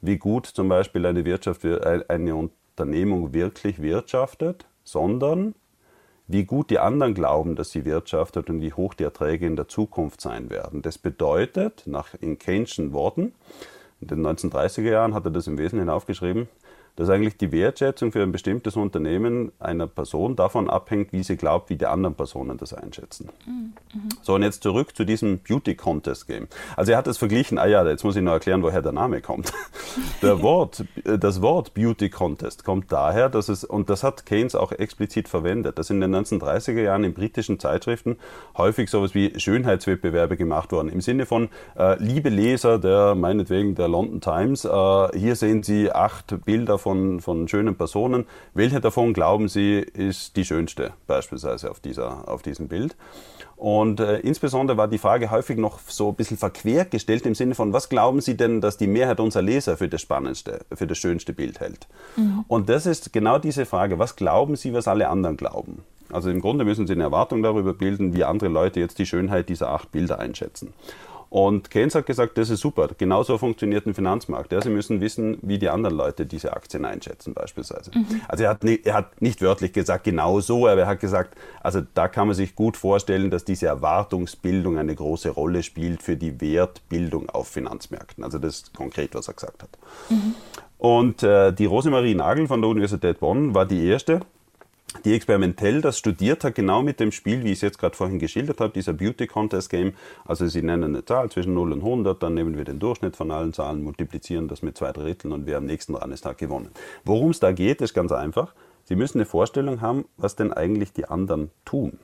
wie 0.00 0.16
gut 0.16 0.44
zum 0.46 0.68
Beispiel 0.68 1.06
eine 1.06 1.24
Wirtschaft, 1.24 1.64
eine 1.64 2.34
Unternehmung 2.34 3.32
wirklich 3.32 3.80
wirtschaftet, 3.80 4.66
sondern 4.82 5.54
wie 6.26 6.46
gut 6.46 6.70
die 6.70 6.80
anderen 6.80 7.14
glauben, 7.14 7.54
dass 7.54 7.70
sie 7.70 7.84
wirtschaftet 7.84 8.50
und 8.50 8.60
wie 8.60 8.72
hoch 8.72 8.92
die 8.94 9.04
Erträge 9.04 9.46
in 9.46 9.54
der 9.54 9.68
Zukunft 9.68 10.20
sein 10.20 10.50
werden. 10.50 10.82
Das 10.82 10.98
bedeutet, 10.98 11.84
nach 11.86 12.08
in 12.20 12.38
Keynes'schen 12.38 12.92
Worten, 12.92 13.34
in 14.00 14.08
den 14.08 14.26
1930er 14.26 14.90
Jahren 14.90 15.14
hat 15.14 15.24
er 15.24 15.30
das 15.30 15.46
im 15.46 15.58
Wesentlichen 15.58 15.90
aufgeschrieben, 15.90 16.48
dass 16.98 17.10
eigentlich 17.10 17.36
die 17.36 17.52
Wertschätzung 17.52 18.10
für 18.10 18.24
ein 18.24 18.32
bestimmtes 18.32 18.74
Unternehmen 18.74 19.52
einer 19.60 19.86
Person 19.86 20.34
davon 20.34 20.68
abhängt, 20.68 21.12
wie 21.12 21.22
sie 21.22 21.36
glaubt, 21.36 21.70
wie 21.70 21.76
die 21.76 21.86
anderen 21.86 22.16
Personen 22.16 22.58
das 22.58 22.74
einschätzen. 22.74 23.28
Mhm. 23.46 23.72
So, 24.20 24.34
und 24.34 24.42
jetzt 24.42 24.64
zurück 24.64 24.96
zu 24.96 25.04
diesem 25.04 25.38
Beauty 25.38 25.76
Contest 25.76 26.26
Game. 26.26 26.48
Also 26.76 26.90
er 26.90 26.98
hat 26.98 27.06
es 27.06 27.16
verglichen, 27.16 27.56
ah 27.56 27.66
ja, 27.66 27.86
jetzt 27.86 28.02
muss 28.02 28.16
ich 28.16 28.22
noch 28.22 28.32
erklären, 28.32 28.64
woher 28.64 28.82
der 28.82 28.90
Name 28.90 29.20
kommt. 29.20 29.52
Der 30.22 30.42
Wort, 30.42 30.84
das 31.04 31.40
Wort 31.40 31.74
Beauty 31.74 32.10
Contest 32.10 32.64
kommt 32.64 32.90
daher, 32.90 33.28
dass 33.28 33.48
es, 33.48 33.64
und 33.64 33.88
das 33.90 34.02
hat 34.02 34.26
Keynes 34.26 34.54
auch 34.54 34.72
explizit 34.72 35.28
verwendet, 35.28 35.78
dass 35.78 35.90
in 35.90 36.00
den 36.00 36.14
1930er 36.14 36.82
Jahren 36.82 37.04
in 37.04 37.14
britischen 37.14 37.60
Zeitschriften 37.60 38.16
häufig 38.56 38.90
sowas 38.90 39.14
wie 39.14 39.38
Schönheitswettbewerbe 39.38 40.36
gemacht 40.36 40.72
wurden. 40.72 40.88
Im 40.88 41.00
Sinne 41.00 41.26
von, 41.26 41.48
äh, 41.76 41.96
liebe 42.02 42.28
Leser 42.28 42.78
der, 42.78 43.14
meinetwegen 43.14 43.76
der 43.76 43.88
London 43.88 44.20
Times, 44.20 44.64
äh, 44.64 45.18
hier 45.18 45.36
sehen 45.36 45.62
Sie 45.62 45.92
acht 45.92 46.44
Bilder 46.44 46.78
von 46.78 46.87
von, 46.88 47.20
von 47.20 47.48
schönen 47.48 47.76
Personen. 47.76 48.24
Welche 48.54 48.80
davon 48.80 49.12
glauben 49.12 49.48
Sie 49.48 49.78
ist 49.78 50.36
die 50.36 50.44
schönste, 50.46 50.94
beispielsweise 51.06 51.70
auf, 51.70 51.80
dieser, 51.80 52.26
auf 52.26 52.40
diesem 52.40 52.68
Bild? 52.68 52.96
Und 53.56 54.00
äh, 54.00 54.20
insbesondere 54.20 54.78
war 54.78 54.88
die 54.88 54.96
Frage 54.96 55.30
häufig 55.30 55.58
noch 55.58 55.80
so 55.86 56.08
ein 56.08 56.14
bisschen 56.14 56.38
verquert 56.38 56.90
gestellt 56.90 57.26
im 57.26 57.34
Sinne 57.34 57.54
von, 57.54 57.74
was 57.74 57.90
glauben 57.90 58.22
Sie 58.22 58.38
denn, 58.38 58.62
dass 58.62 58.78
die 58.78 58.86
Mehrheit 58.86 59.20
unserer 59.20 59.42
Leser 59.42 59.76
für 59.76 59.88
das 59.88 60.00
spannendste, 60.00 60.60
für 60.72 60.86
das 60.86 60.96
schönste 60.96 61.34
Bild 61.34 61.60
hält? 61.60 61.88
Mhm. 62.16 62.46
Und 62.48 62.70
das 62.70 62.86
ist 62.86 63.12
genau 63.12 63.38
diese 63.38 63.66
Frage, 63.66 63.98
was 63.98 64.16
glauben 64.16 64.56
Sie, 64.56 64.72
was 64.72 64.88
alle 64.88 65.08
anderen 65.08 65.36
glauben? 65.36 65.82
Also 66.10 66.30
im 66.30 66.40
Grunde 66.40 66.64
müssen 66.64 66.86
Sie 66.86 66.94
eine 66.94 67.02
Erwartung 67.02 67.42
darüber 67.42 67.74
bilden, 67.74 68.14
wie 68.14 68.24
andere 68.24 68.48
Leute 68.48 68.80
jetzt 68.80 68.98
die 68.98 69.04
Schönheit 69.04 69.50
dieser 69.50 69.68
acht 69.68 69.92
Bilder 69.92 70.18
einschätzen. 70.18 70.72
Und 71.30 71.70
Keynes 71.70 71.94
hat 71.94 72.06
gesagt, 72.06 72.38
das 72.38 72.48
ist 72.48 72.60
super. 72.60 72.88
Genauso 72.96 73.36
funktioniert 73.36 73.86
ein 73.86 73.94
Finanzmarkt. 73.94 74.50
Ja, 74.52 74.62
Sie 74.62 74.70
müssen 74.70 75.00
wissen, 75.00 75.38
wie 75.42 75.58
die 75.58 75.68
anderen 75.68 75.96
Leute 75.96 76.24
diese 76.24 76.54
Aktien 76.54 76.84
einschätzen, 76.84 77.34
beispielsweise. 77.34 77.90
Mhm. 77.94 78.22
Also 78.28 78.44
er 78.44 78.50
hat, 78.50 78.64
nicht, 78.64 78.86
er 78.86 78.94
hat 78.94 79.20
nicht 79.20 79.42
wörtlich 79.42 79.72
gesagt, 79.72 80.04
genau 80.04 80.40
so, 80.40 80.66
aber 80.66 80.82
er 80.82 80.86
hat 80.86 81.00
gesagt, 81.00 81.36
also 81.60 81.82
da 81.94 82.08
kann 82.08 82.28
man 82.28 82.34
sich 82.34 82.54
gut 82.54 82.76
vorstellen, 82.76 83.30
dass 83.30 83.44
diese 83.44 83.66
Erwartungsbildung 83.66 84.78
eine 84.78 84.94
große 84.94 85.30
Rolle 85.30 85.62
spielt 85.62 86.02
für 86.02 86.16
die 86.16 86.40
Wertbildung 86.40 87.28
auf 87.28 87.48
Finanzmärkten. 87.48 88.24
Also 88.24 88.38
das 88.38 88.60
ist 88.60 88.74
konkret, 88.74 89.14
was 89.14 89.28
er 89.28 89.34
gesagt 89.34 89.62
hat. 89.62 89.70
Mhm. 90.08 90.34
Und 90.78 91.22
äh, 91.24 91.52
die 91.52 91.66
Rosemarie 91.66 92.14
Nagel 92.14 92.46
von 92.46 92.62
der 92.62 92.70
Universität 92.70 93.20
Bonn 93.20 93.54
war 93.54 93.66
die 93.66 93.84
erste, 93.86 94.20
die 95.04 95.14
experimentell 95.14 95.80
das 95.80 95.98
studiert 95.98 96.44
hat, 96.44 96.54
genau 96.54 96.82
mit 96.82 96.98
dem 96.98 97.12
Spiel, 97.12 97.44
wie 97.44 97.48
ich 97.48 97.58
es 97.58 97.60
jetzt 97.60 97.78
gerade 97.78 97.96
vorhin 97.96 98.18
geschildert 98.18 98.60
habe, 98.60 98.72
dieser 98.72 98.92
Beauty 98.92 99.26
Contest 99.26 99.70
Game. 99.70 99.92
Also 100.24 100.46
Sie 100.46 100.62
nennen 100.62 100.84
eine 100.84 101.04
Zahl 101.04 101.30
zwischen 101.30 101.54
0 101.54 101.72
und 101.72 101.80
100, 101.80 102.22
dann 102.22 102.34
nehmen 102.34 102.56
wir 102.56 102.64
den 102.64 102.78
Durchschnitt 102.78 103.16
von 103.16 103.30
allen 103.30 103.52
Zahlen, 103.52 103.82
multiplizieren 103.82 104.48
das 104.48 104.62
mit 104.62 104.76
zwei 104.76 104.92
Dritteln 104.92 105.32
und 105.32 105.46
wer 105.46 105.58
am 105.58 105.66
nächsten 105.66 105.94
hat 105.98 106.38
gewonnen. 106.38 106.70
Worum 107.04 107.30
es 107.30 107.40
da 107.40 107.52
geht, 107.52 107.80
ist 107.80 107.94
ganz 107.94 108.12
einfach. 108.12 108.54
Sie 108.84 108.96
müssen 108.96 109.18
eine 109.18 109.26
Vorstellung 109.26 109.82
haben, 109.82 110.06
was 110.16 110.36
denn 110.36 110.52
eigentlich 110.52 110.92
die 110.92 111.04
anderen 111.04 111.50
tun. 111.64 111.98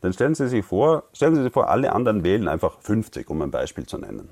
Dann 0.00 0.12
stellen 0.12 0.34
Sie 0.34 0.48
sich 0.48 0.64
vor, 0.64 1.04
stellen 1.12 1.34
Sie 1.34 1.42
sich 1.42 1.52
vor, 1.52 1.68
alle 1.68 1.92
anderen 1.92 2.24
wählen 2.24 2.48
einfach 2.48 2.80
50, 2.80 3.28
um 3.28 3.42
ein 3.42 3.50
Beispiel 3.50 3.86
zu 3.86 3.98
nennen. 3.98 4.30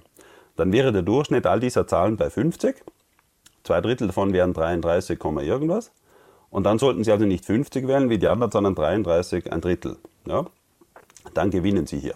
Dann 0.56 0.72
wäre 0.72 0.92
der 0.92 1.02
Durchschnitt 1.02 1.46
all 1.46 1.60
dieser 1.60 1.86
Zahlen 1.86 2.16
bei 2.16 2.30
50. 2.30 2.76
Zwei 3.64 3.80
Drittel 3.80 4.06
davon 4.06 4.32
wären 4.32 4.54
33, 4.54 5.18
irgendwas. 5.22 5.92
Und 6.50 6.64
dann 6.64 6.78
sollten 6.78 7.04
Sie 7.04 7.12
also 7.12 7.26
nicht 7.26 7.44
50 7.44 7.86
wählen 7.86 8.10
wie 8.10 8.18
die 8.18 8.28
anderen, 8.28 8.50
sondern 8.50 8.74
33, 8.74 9.52
ein 9.52 9.60
Drittel. 9.60 9.96
Ja? 10.26 10.46
Dann 11.34 11.50
gewinnen 11.50 11.86
Sie 11.86 11.98
hier. 11.98 12.14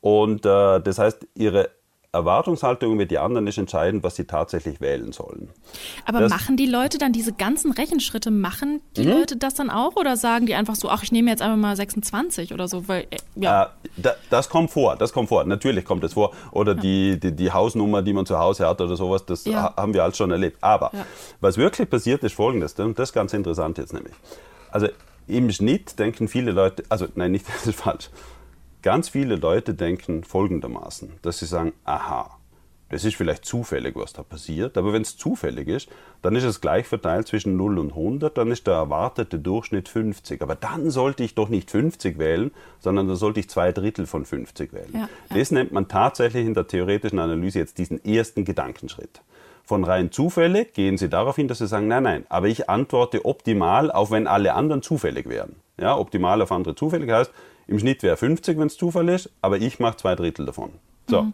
Und 0.00 0.46
äh, 0.46 0.80
das 0.80 0.98
heißt, 0.98 1.26
Ihre 1.34 1.70
Erwartungshaltung 2.10 2.96
mit 2.96 3.10
die 3.10 3.18
anderen 3.18 3.46
ist 3.46 3.58
entscheidend, 3.58 4.02
was 4.02 4.16
sie 4.16 4.24
tatsächlich 4.24 4.80
wählen 4.80 5.12
sollen. 5.12 5.50
Aber 6.06 6.20
das 6.20 6.30
machen 6.30 6.56
die 6.56 6.64
Leute 6.64 6.96
dann 6.96 7.12
diese 7.12 7.34
ganzen 7.34 7.70
Rechenschritte, 7.70 8.30
machen 8.30 8.80
die 8.96 9.02
mhm. 9.02 9.10
Leute 9.10 9.36
das 9.36 9.52
dann 9.54 9.68
auch 9.68 9.94
oder 9.94 10.16
sagen 10.16 10.46
die 10.46 10.54
einfach 10.54 10.74
so, 10.74 10.88
ach, 10.88 11.02
ich 11.02 11.12
nehme 11.12 11.30
jetzt 11.30 11.42
einfach 11.42 11.58
mal 11.58 11.76
26 11.76 12.54
oder 12.54 12.66
so? 12.66 12.88
Weil, 12.88 13.02
äh, 13.10 13.18
ja. 13.36 13.64
Äh, 13.64 13.66
da, 13.98 14.14
das 14.30 14.48
kommt 14.48 14.70
vor, 14.70 14.96
das 14.96 15.12
kommt 15.12 15.28
vor. 15.28 15.44
Natürlich 15.44 15.84
kommt 15.84 16.02
es 16.02 16.14
vor. 16.14 16.32
Oder 16.50 16.74
ja. 16.76 16.80
die, 16.80 17.20
die, 17.20 17.36
die, 17.36 17.52
Hausnummer, 17.52 18.00
die 18.00 18.14
man 18.14 18.24
zu 18.24 18.38
Hause 18.38 18.66
hat 18.66 18.80
oder 18.80 18.96
sowas, 18.96 19.26
das 19.26 19.44
ja. 19.44 19.74
haben 19.76 19.92
wir 19.92 20.02
alles 20.02 20.16
schon 20.16 20.30
erlebt. 20.30 20.56
Aber 20.62 20.90
was 21.42 21.58
wirklich 21.58 21.90
passiert, 21.90 22.24
ist 22.24 22.34
folgendes, 22.34 22.72
und 22.78 22.98
das 22.98 23.10
ist 23.10 23.12
ganz 23.12 23.34
interessant 23.34 23.76
jetzt 23.76 23.92
nämlich. 23.92 24.14
Also 24.70 24.88
im 25.26 25.50
Schnitt 25.50 25.98
denken 25.98 26.26
viele 26.26 26.52
Leute, 26.52 26.84
also 26.88 27.06
nein, 27.16 27.32
nicht, 27.32 27.46
das 27.54 27.66
ist 27.66 27.78
falsch. 27.78 28.08
Ganz 28.82 29.08
viele 29.08 29.36
Leute 29.36 29.74
denken 29.74 30.24
folgendermaßen, 30.24 31.14
dass 31.22 31.38
sie 31.38 31.46
sagen, 31.46 31.72
aha, 31.84 32.38
das 32.90 33.04
ist 33.04 33.16
vielleicht 33.16 33.44
zufällig, 33.44 33.96
was 33.96 34.14
da 34.14 34.22
passiert, 34.22 34.78
aber 34.78 34.94
wenn 34.94 35.02
es 35.02 35.16
zufällig 35.16 35.68
ist, 35.68 35.88
dann 36.22 36.34
ist 36.36 36.44
es 36.44 36.60
gleich 36.60 36.86
verteilt 36.86 37.28
zwischen 37.28 37.56
0 37.56 37.78
und 37.78 37.90
100, 37.90 38.38
dann 38.38 38.50
ist 38.50 38.66
der 38.66 38.74
erwartete 38.74 39.38
Durchschnitt 39.38 39.88
50. 39.88 40.40
Aber 40.40 40.54
dann 40.54 40.90
sollte 40.90 41.22
ich 41.22 41.34
doch 41.34 41.50
nicht 41.50 41.70
50 41.70 42.18
wählen, 42.18 42.50
sondern 42.80 43.06
dann 43.06 43.16
sollte 43.16 43.40
ich 43.40 43.50
zwei 43.50 43.72
Drittel 43.72 44.06
von 44.06 44.24
50 44.24 44.72
wählen. 44.72 44.88
Ja, 44.92 45.00
ja. 45.00 45.08
Das 45.36 45.50
nennt 45.50 45.72
man 45.72 45.88
tatsächlich 45.88 46.46
in 46.46 46.54
der 46.54 46.66
theoretischen 46.66 47.18
Analyse 47.18 47.58
jetzt 47.58 47.76
diesen 47.76 48.02
ersten 48.04 48.44
Gedankenschritt. 48.44 49.20
Von 49.64 49.84
rein 49.84 50.10
zufällig 50.10 50.72
gehen 50.72 50.96
Sie 50.96 51.10
darauf 51.10 51.36
hin, 51.36 51.46
dass 51.46 51.58
Sie 51.58 51.66
sagen, 51.66 51.88
nein, 51.88 52.04
nein, 52.04 52.26
aber 52.30 52.46
ich 52.46 52.70
antworte 52.70 53.26
optimal, 53.26 53.92
auch 53.92 54.10
wenn 54.10 54.26
alle 54.26 54.54
anderen 54.54 54.80
zufällig 54.80 55.28
wären. 55.28 55.56
Ja, 55.78 55.98
optimal 55.98 56.40
auf 56.40 56.50
andere 56.52 56.74
zufällig 56.74 57.10
heißt, 57.10 57.30
im 57.68 57.78
Schnitt 57.78 58.02
wäre 58.02 58.16
50, 58.16 58.58
wenn 58.58 58.66
es 58.66 58.76
Zufall 58.76 59.08
ist, 59.08 59.30
aber 59.40 59.58
ich 59.58 59.78
mache 59.78 59.96
zwei 59.96 60.14
Drittel 60.14 60.46
davon. 60.46 60.70
So. 61.08 61.22
Mhm. 61.22 61.32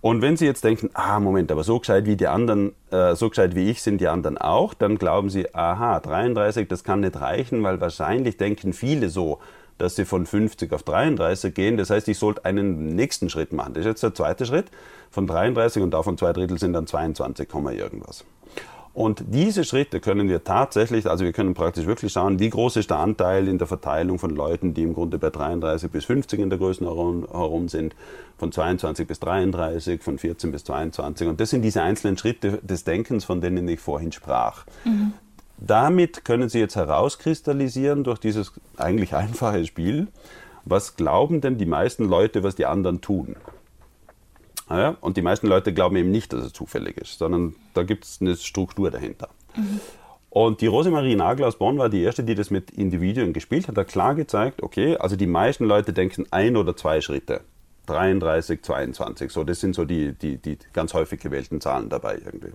Und 0.00 0.22
wenn 0.22 0.36
Sie 0.36 0.46
jetzt 0.46 0.62
denken, 0.62 0.90
ah, 0.94 1.18
Moment, 1.18 1.50
aber 1.50 1.64
so 1.64 1.80
gescheit 1.80 2.06
wie 2.06 2.16
die 2.16 2.28
anderen, 2.28 2.72
äh, 2.92 3.16
so 3.16 3.30
gescheit 3.30 3.56
wie 3.56 3.68
ich 3.68 3.82
sind 3.82 4.00
die 4.00 4.06
anderen 4.06 4.38
auch, 4.38 4.74
dann 4.74 4.96
glauben 4.96 5.28
Sie, 5.28 5.52
aha, 5.54 5.98
33, 5.98 6.68
das 6.68 6.84
kann 6.84 7.00
nicht 7.00 7.20
reichen, 7.20 7.64
weil 7.64 7.80
wahrscheinlich 7.80 8.36
denken 8.36 8.72
viele 8.72 9.08
so, 9.08 9.40
dass 9.78 9.94
sie 9.96 10.04
von 10.04 10.26
50 10.26 10.72
auf 10.72 10.82
33 10.82 11.54
gehen. 11.54 11.76
Das 11.76 11.90
heißt, 11.90 12.08
ich 12.08 12.18
sollte 12.18 12.44
einen 12.44 12.94
nächsten 12.94 13.30
Schritt 13.30 13.52
machen. 13.52 13.74
Das 13.74 13.82
ist 13.82 13.86
jetzt 13.86 14.02
der 14.02 14.14
zweite 14.14 14.44
Schritt 14.44 14.66
von 15.10 15.26
33 15.26 15.82
und 15.82 15.92
davon 15.92 16.18
zwei 16.18 16.32
Drittel 16.32 16.58
sind 16.58 16.72
dann 16.72 16.86
22, 16.86 17.48
irgendwas. 17.72 18.24
Und 18.98 19.22
diese 19.28 19.62
Schritte 19.62 20.00
können 20.00 20.28
wir 20.28 20.42
tatsächlich, 20.42 21.08
also 21.08 21.24
wir 21.24 21.32
können 21.32 21.54
praktisch 21.54 21.86
wirklich 21.86 22.12
schauen, 22.12 22.40
wie 22.40 22.50
groß 22.50 22.74
ist 22.78 22.90
der 22.90 22.96
Anteil 22.96 23.46
in 23.46 23.56
der 23.56 23.68
Verteilung 23.68 24.18
von 24.18 24.34
Leuten, 24.34 24.74
die 24.74 24.82
im 24.82 24.92
Grunde 24.92 25.20
bei 25.20 25.30
33 25.30 25.88
bis 25.88 26.04
50 26.06 26.40
in 26.40 26.50
der 26.50 26.58
Größe 26.58 26.84
herum 26.84 27.68
sind, 27.68 27.94
von 28.38 28.50
22 28.50 29.06
bis 29.06 29.20
33, 29.20 30.02
von 30.02 30.18
14 30.18 30.50
bis 30.50 30.64
22. 30.64 31.28
Und 31.28 31.38
das 31.38 31.50
sind 31.50 31.62
diese 31.62 31.80
einzelnen 31.80 32.18
Schritte 32.18 32.58
des 32.64 32.82
Denkens, 32.82 33.24
von 33.24 33.40
denen 33.40 33.68
ich 33.68 33.78
vorhin 33.78 34.10
sprach. 34.10 34.66
Mhm. 34.84 35.12
Damit 35.58 36.24
können 36.24 36.48
Sie 36.48 36.58
jetzt 36.58 36.74
herauskristallisieren 36.74 38.02
durch 38.02 38.18
dieses 38.18 38.52
eigentlich 38.78 39.14
einfache 39.14 39.64
Spiel, 39.64 40.08
was 40.64 40.96
glauben 40.96 41.40
denn 41.40 41.56
die 41.56 41.66
meisten 41.66 42.04
Leute, 42.04 42.42
was 42.42 42.56
die 42.56 42.66
anderen 42.66 43.00
tun. 43.00 43.36
Ja? 44.70 44.96
Und 45.00 45.16
die 45.16 45.22
meisten 45.22 45.46
Leute 45.46 45.72
glauben 45.72 45.96
eben 45.96 46.10
nicht, 46.10 46.32
dass 46.32 46.44
es 46.44 46.52
zufällig 46.52 46.96
ist, 46.98 47.18
sondern 47.18 47.54
da 47.74 47.82
gibt 47.82 48.04
es 48.04 48.18
eine 48.20 48.36
Struktur 48.36 48.90
dahinter. 48.90 49.28
Mhm. 49.56 49.80
Und 50.30 50.60
die 50.60 50.66
Rosemarie 50.66 51.16
Nagel 51.16 51.46
aus 51.46 51.56
Bonn 51.56 51.78
war 51.78 51.88
die 51.88 52.02
erste, 52.02 52.22
die 52.22 52.34
das 52.34 52.50
mit 52.50 52.70
Individuen 52.70 53.32
gespielt 53.32 53.66
hat, 53.66 53.76
hat 53.76 53.88
klar 53.88 54.14
gezeigt, 54.14 54.62
okay, 54.62 54.96
also 54.96 55.16
die 55.16 55.26
meisten 55.26 55.64
Leute 55.64 55.92
denken 55.92 56.26
ein 56.30 56.56
oder 56.56 56.76
zwei 56.76 57.00
Schritte. 57.00 57.40
33, 57.86 58.62
22, 58.62 59.32
so, 59.32 59.44
das 59.44 59.60
sind 59.60 59.74
so 59.74 59.86
die, 59.86 60.12
die, 60.12 60.36
die 60.36 60.58
ganz 60.74 60.92
häufig 60.92 61.20
gewählten 61.20 61.60
Zahlen 61.60 61.88
dabei 61.88 62.18
irgendwie. 62.22 62.52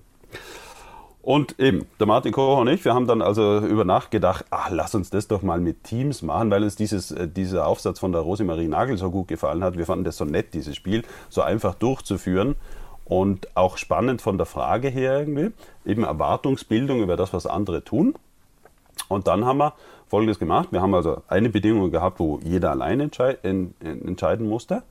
Und 1.23 1.57
eben, 1.57 1.85
der 2.01 2.05
Martin 2.05 2.33
Koch 2.33 2.59
und 2.59 2.67
ich, 2.67 2.83
wir 2.83 2.93
haben 2.93 3.07
dann 3.07 3.21
also 3.21 3.59
über 3.59 3.85
Nacht 3.85 4.11
gedacht, 4.11 4.43
ach, 4.49 4.69
lass 4.69 4.93
uns 4.93 5.09
das 5.09 5.29
doch 5.29 5.41
mal 5.41 5.61
mit 5.61 5.85
Teams 5.85 6.21
machen, 6.21 6.51
weil 6.51 6.63
uns 6.63 6.75
dieses, 6.75 7.11
äh, 7.11 7.29
dieser 7.29 7.65
Aufsatz 7.65 7.99
von 7.99 8.11
der 8.11 8.19
Rosemarie 8.19 8.67
Nagel 8.67 8.97
so 8.97 9.09
gut 9.09 9.29
gefallen 9.29 9.63
hat. 9.63 9.77
Wir 9.77 9.85
fanden 9.85 10.03
das 10.03 10.17
so 10.17 10.25
nett, 10.25 10.53
dieses 10.53 10.75
Spiel, 10.75 11.03
so 11.29 11.41
einfach 11.41 11.75
durchzuführen 11.75 12.55
und 13.05 13.55
auch 13.55 13.77
spannend 13.77 14.21
von 14.21 14.37
der 14.37 14.45
Frage 14.45 14.89
her 14.89 15.17
irgendwie, 15.17 15.51
eben 15.85 16.03
Erwartungsbildung 16.03 17.01
über 17.01 17.15
das, 17.15 17.31
was 17.31 17.47
andere 17.47 17.85
tun. 17.85 18.15
Und 19.07 19.27
dann 19.27 19.45
haben 19.45 19.59
wir 19.59 19.75
Folgendes 20.09 20.39
gemacht. 20.39 20.69
Wir 20.71 20.81
haben 20.81 20.93
also 20.93 21.21
eine 21.29 21.47
Bedingung 21.47 21.89
gehabt, 21.89 22.19
wo 22.19 22.41
jeder 22.43 22.71
alleine 22.71 23.03
entscheiden 23.03 24.49
musste. 24.49 24.83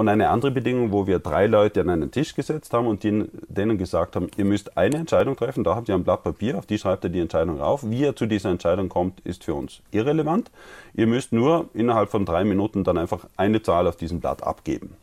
Und 0.00 0.08
eine 0.08 0.30
andere 0.30 0.50
Bedingung, 0.50 0.92
wo 0.92 1.06
wir 1.06 1.18
drei 1.18 1.46
Leute 1.46 1.82
an 1.82 1.90
einen 1.90 2.10
Tisch 2.10 2.34
gesetzt 2.34 2.72
haben 2.72 2.86
und 2.86 3.04
denen 3.04 3.76
gesagt 3.76 4.16
haben, 4.16 4.30
ihr 4.38 4.46
müsst 4.46 4.78
eine 4.78 4.96
Entscheidung 4.96 5.36
treffen, 5.36 5.62
da 5.62 5.76
habt 5.76 5.90
ihr 5.90 5.94
ein 5.94 6.04
Blatt 6.04 6.24
Papier, 6.24 6.56
auf 6.56 6.64
die 6.64 6.78
schreibt 6.78 7.04
ihr 7.04 7.10
die 7.10 7.20
Entscheidung 7.20 7.60
auf. 7.60 7.82
Wie 7.84 8.00
ihr 8.00 8.16
zu 8.16 8.24
dieser 8.24 8.48
Entscheidung 8.48 8.88
kommt, 8.88 9.20
ist 9.26 9.44
für 9.44 9.52
uns 9.52 9.82
irrelevant. 9.90 10.50
Ihr 10.94 11.06
müsst 11.06 11.34
nur 11.34 11.68
innerhalb 11.74 12.08
von 12.08 12.24
drei 12.24 12.44
Minuten 12.44 12.82
dann 12.82 12.96
einfach 12.96 13.26
eine 13.36 13.60
Zahl 13.60 13.86
auf 13.86 13.96
diesem 13.96 14.20
Blatt 14.20 14.42
abgeben. 14.42 14.96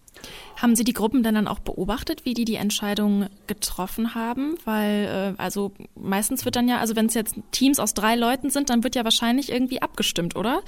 Haben 0.60 0.76
Sie 0.76 0.84
die 0.84 0.94
Gruppen 0.94 1.22
denn 1.22 1.36
dann 1.36 1.48
auch 1.48 1.60
beobachtet, 1.60 2.26
wie 2.26 2.34
die 2.34 2.46
die 2.46 2.56
Entscheidung 2.56 3.28
getroffen 3.46 4.16
haben? 4.16 4.56
Weil, 4.66 5.36
äh, 5.38 5.42
also 5.42 5.72
meistens 5.96 6.46
wird 6.46 6.56
dann 6.56 6.68
ja, 6.68 6.80
also 6.80 6.96
wenn 6.96 7.06
es 7.06 7.14
jetzt 7.14 7.36
Teams 7.52 7.80
aus 7.80 7.94
drei 7.94 8.16
Leuten 8.16 8.50
sind, 8.50 8.72
dann 8.72 8.84
wird 8.84 8.96
ja 8.96 9.04
wahrscheinlich 9.04 9.52
irgendwie 9.52 9.82
abgestimmt, 9.82 10.36
oder? 10.36 10.62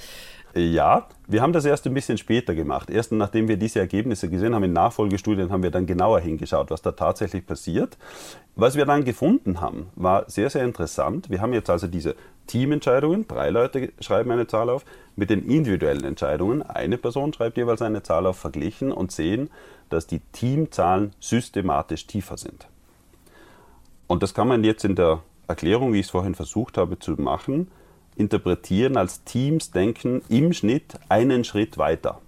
Ja, 0.54 1.06
wir 1.28 1.42
haben 1.42 1.52
das 1.52 1.64
erst 1.64 1.86
ein 1.86 1.94
bisschen 1.94 2.18
später 2.18 2.56
gemacht. 2.56 2.90
Erst 2.90 3.12
nachdem 3.12 3.46
wir 3.46 3.56
diese 3.56 3.78
Ergebnisse 3.78 4.28
gesehen 4.28 4.54
haben 4.54 4.64
in 4.64 4.72
Nachfolgestudien, 4.72 5.52
haben 5.52 5.62
wir 5.62 5.70
dann 5.70 5.86
genauer 5.86 6.18
hingeschaut, 6.20 6.70
was 6.70 6.82
da 6.82 6.90
tatsächlich 6.92 7.46
passiert. 7.46 7.96
Was 8.56 8.74
wir 8.74 8.84
dann 8.84 9.04
gefunden 9.04 9.60
haben, 9.60 9.90
war 9.94 10.28
sehr, 10.28 10.50
sehr 10.50 10.64
interessant. 10.64 11.30
Wir 11.30 11.40
haben 11.40 11.52
jetzt 11.52 11.70
also 11.70 11.86
diese 11.86 12.16
Teamentscheidungen, 12.48 13.28
drei 13.28 13.50
Leute 13.50 13.92
schreiben 14.00 14.32
eine 14.32 14.48
Zahl 14.48 14.70
auf, 14.70 14.84
mit 15.14 15.30
den 15.30 15.48
individuellen 15.48 16.02
Entscheidungen, 16.02 16.62
eine 16.62 16.98
Person 16.98 17.32
schreibt 17.32 17.56
jeweils 17.56 17.80
eine 17.80 18.02
Zahl 18.02 18.26
auf, 18.26 18.38
verglichen 18.38 18.90
und 18.90 19.12
sehen, 19.12 19.50
dass 19.88 20.08
die 20.08 20.20
Teamzahlen 20.32 21.12
systematisch 21.20 22.08
tiefer 22.08 22.36
sind. 22.36 22.66
Und 24.08 24.24
das 24.24 24.34
kann 24.34 24.48
man 24.48 24.64
jetzt 24.64 24.84
in 24.84 24.96
der 24.96 25.22
Erklärung, 25.46 25.92
wie 25.92 26.00
ich 26.00 26.06
es 26.06 26.10
vorhin 26.10 26.34
versucht 26.34 26.76
habe 26.76 26.98
zu 26.98 27.12
machen, 27.12 27.68
interpretieren 28.20 28.96
als 28.96 29.24
Teams 29.24 29.70
denken 29.70 30.22
im 30.28 30.52
Schnitt 30.52 30.94
einen 31.08 31.44
Schritt 31.44 31.78
weiter. 31.78 32.20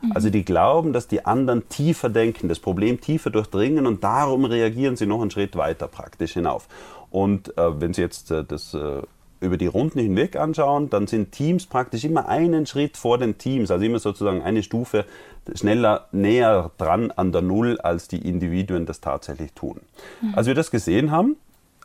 Mhm. 0.00 0.12
Also 0.12 0.30
die 0.30 0.44
glauben, 0.44 0.92
dass 0.92 1.08
die 1.08 1.26
anderen 1.26 1.68
tiefer 1.68 2.08
denken, 2.08 2.48
das 2.48 2.60
Problem 2.60 3.00
tiefer 3.00 3.30
durchdringen 3.30 3.86
und 3.86 4.02
darum 4.02 4.44
reagieren 4.44 4.96
sie 4.96 5.06
noch 5.06 5.20
einen 5.20 5.30
Schritt 5.30 5.56
weiter 5.56 5.88
praktisch 5.88 6.32
hinauf. 6.32 6.68
Und 7.10 7.56
äh, 7.58 7.80
wenn 7.80 7.92
Sie 7.92 8.02
jetzt 8.02 8.30
äh, 8.30 8.44
das 8.44 8.72
äh, 8.72 9.02
über 9.40 9.56
die 9.56 9.66
Runden 9.66 9.98
hinweg 9.98 10.36
anschauen, 10.36 10.90
dann 10.90 11.06
sind 11.06 11.32
Teams 11.32 11.66
praktisch 11.66 12.04
immer 12.04 12.28
einen 12.28 12.66
Schritt 12.66 12.96
vor 12.96 13.18
den 13.18 13.38
Teams, 13.38 13.70
also 13.70 13.84
immer 13.84 13.98
sozusagen 13.98 14.42
eine 14.42 14.62
Stufe 14.62 15.06
schneller 15.54 16.06
näher 16.12 16.70
dran 16.78 17.10
an 17.10 17.32
der 17.32 17.42
Null, 17.42 17.80
als 17.80 18.06
die 18.06 18.18
Individuen 18.18 18.86
das 18.86 19.00
tatsächlich 19.00 19.52
tun. 19.52 19.80
Mhm. 20.20 20.34
Als 20.34 20.46
wir 20.46 20.54
das 20.54 20.70
gesehen 20.70 21.10
haben, 21.10 21.36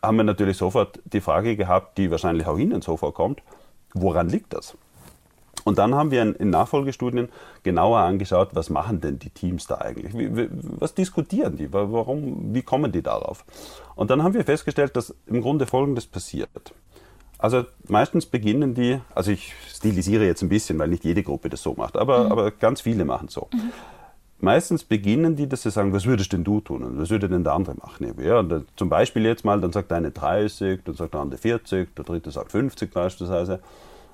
haben 0.06 0.18
wir 0.18 0.24
natürlich 0.24 0.58
sofort 0.58 1.00
die 1.06 1.22
Frage 1.22 1.56
gehabt, 1.56 1.98
die 1.98 2.12
wahrscheinlich 2.12 2.48
auch 2.48 2.58
Ihnen 2.58 2.82
so 2.82 2.98
vorkommt, 2.98 3.42
woran 3.94 4.30
liegt 4.30 4.54
das? 4.54 4.78
Und 5.64 5.80
dann 5.80 5.96
haben 5.96 6.12
wir 6.12 6.22
in, 6.22 6.50
Nachfolgestudien 6.52 7.30
genauer 7.64 8.00
angeschaut, 8.00 8.50
was 8.54 8.70
machen 8.70 9.02
denn 9.02 9.18
die 9.18 9.32
Teams 9.32 9.66
da 9.66 9.80
eigentlich? 9.80 10.14
Was 10.80 10.94
diskutieren 10.94 11.58
die? 11.58 11.74
Warum, 11.74 12.54
wie 12.54 12.62
kommen 12.62 12.92
die 12.92 13.02
darauf? 13.02 13.44
Und 13.96 14.12
dann 14.12 14.22
haben 14.22 14.36
wir 14.36 14.44
festgestellt, 14.44 14.96
dass 14.96 15.16
im 15.26 15.42
Grunde 15.42 15.66
Folgendes 15.66 16.06
passiert. 16.06 16.74
Also 17.40 17.66
meistens 17.88 18.28
beginnen 18.28 18.76
die, 18.76 19.00
also 19.14 19.32
ich 19.32 19.54
stilisiere 19.68 20.26
jetzt 20.26 20.44
ein 20.44 20.50
bisschen, 20.50 20.78
weil 20.78 20.88
nicht 20.88 21.04
jede 21.04 21.24
Gruppe 21.24 21.50
das 21.50 21.64
so 21.64 21.74
macht, 21.74 21.98
aber, 21.98 22.26
mhm. 22.26 22.32
aber 22.32 22.52
ganz 22.52 22.82
viele 22.82 23.04
machen 23.04 23.28
so. 23.28 23.48
Mhm. 23.52 23.72
Meistens 24.40 24.84
beginnen 24.84 25.36
die, 25.36 25.48
dass 25.48 25.64
sie 25.64 25.72
sagen, 25.72 25.94
was 25.94 26.06
würdest 26.06 26.34
denn 26.34 26.44
du 26.44 26.60
tun 26.60 26.84
und 26.84 27.00
was 27.00 27.10
würde 27.10 27.30
denn 27.30 27.44
der 27.44 27.54
andere 27.54 27.76
machen? 27.76 28.14
Ja, 28.22 28.44
dann, 28.44 28.66
zum 28.76 28.90
Beispiel 28.90 29.26
jetzt 29.26 29.46
mal, 29.46 29.62
dann 29.62 29.72
sagt 29.72 29.92
der 29.92 29.98
eine 29.98 30.12
30, 30.12 30.82
dann 30.84 30.96
sagt 30.96 31.14
der 31.14 31.22
andere 31.22 31.40
40, 31.40 31.96
der 31.96 32.04
dritte 32.04 32.32
sagt 32.32 32.52
50 32.52 32.94
beispielsweise. 32.94 33.60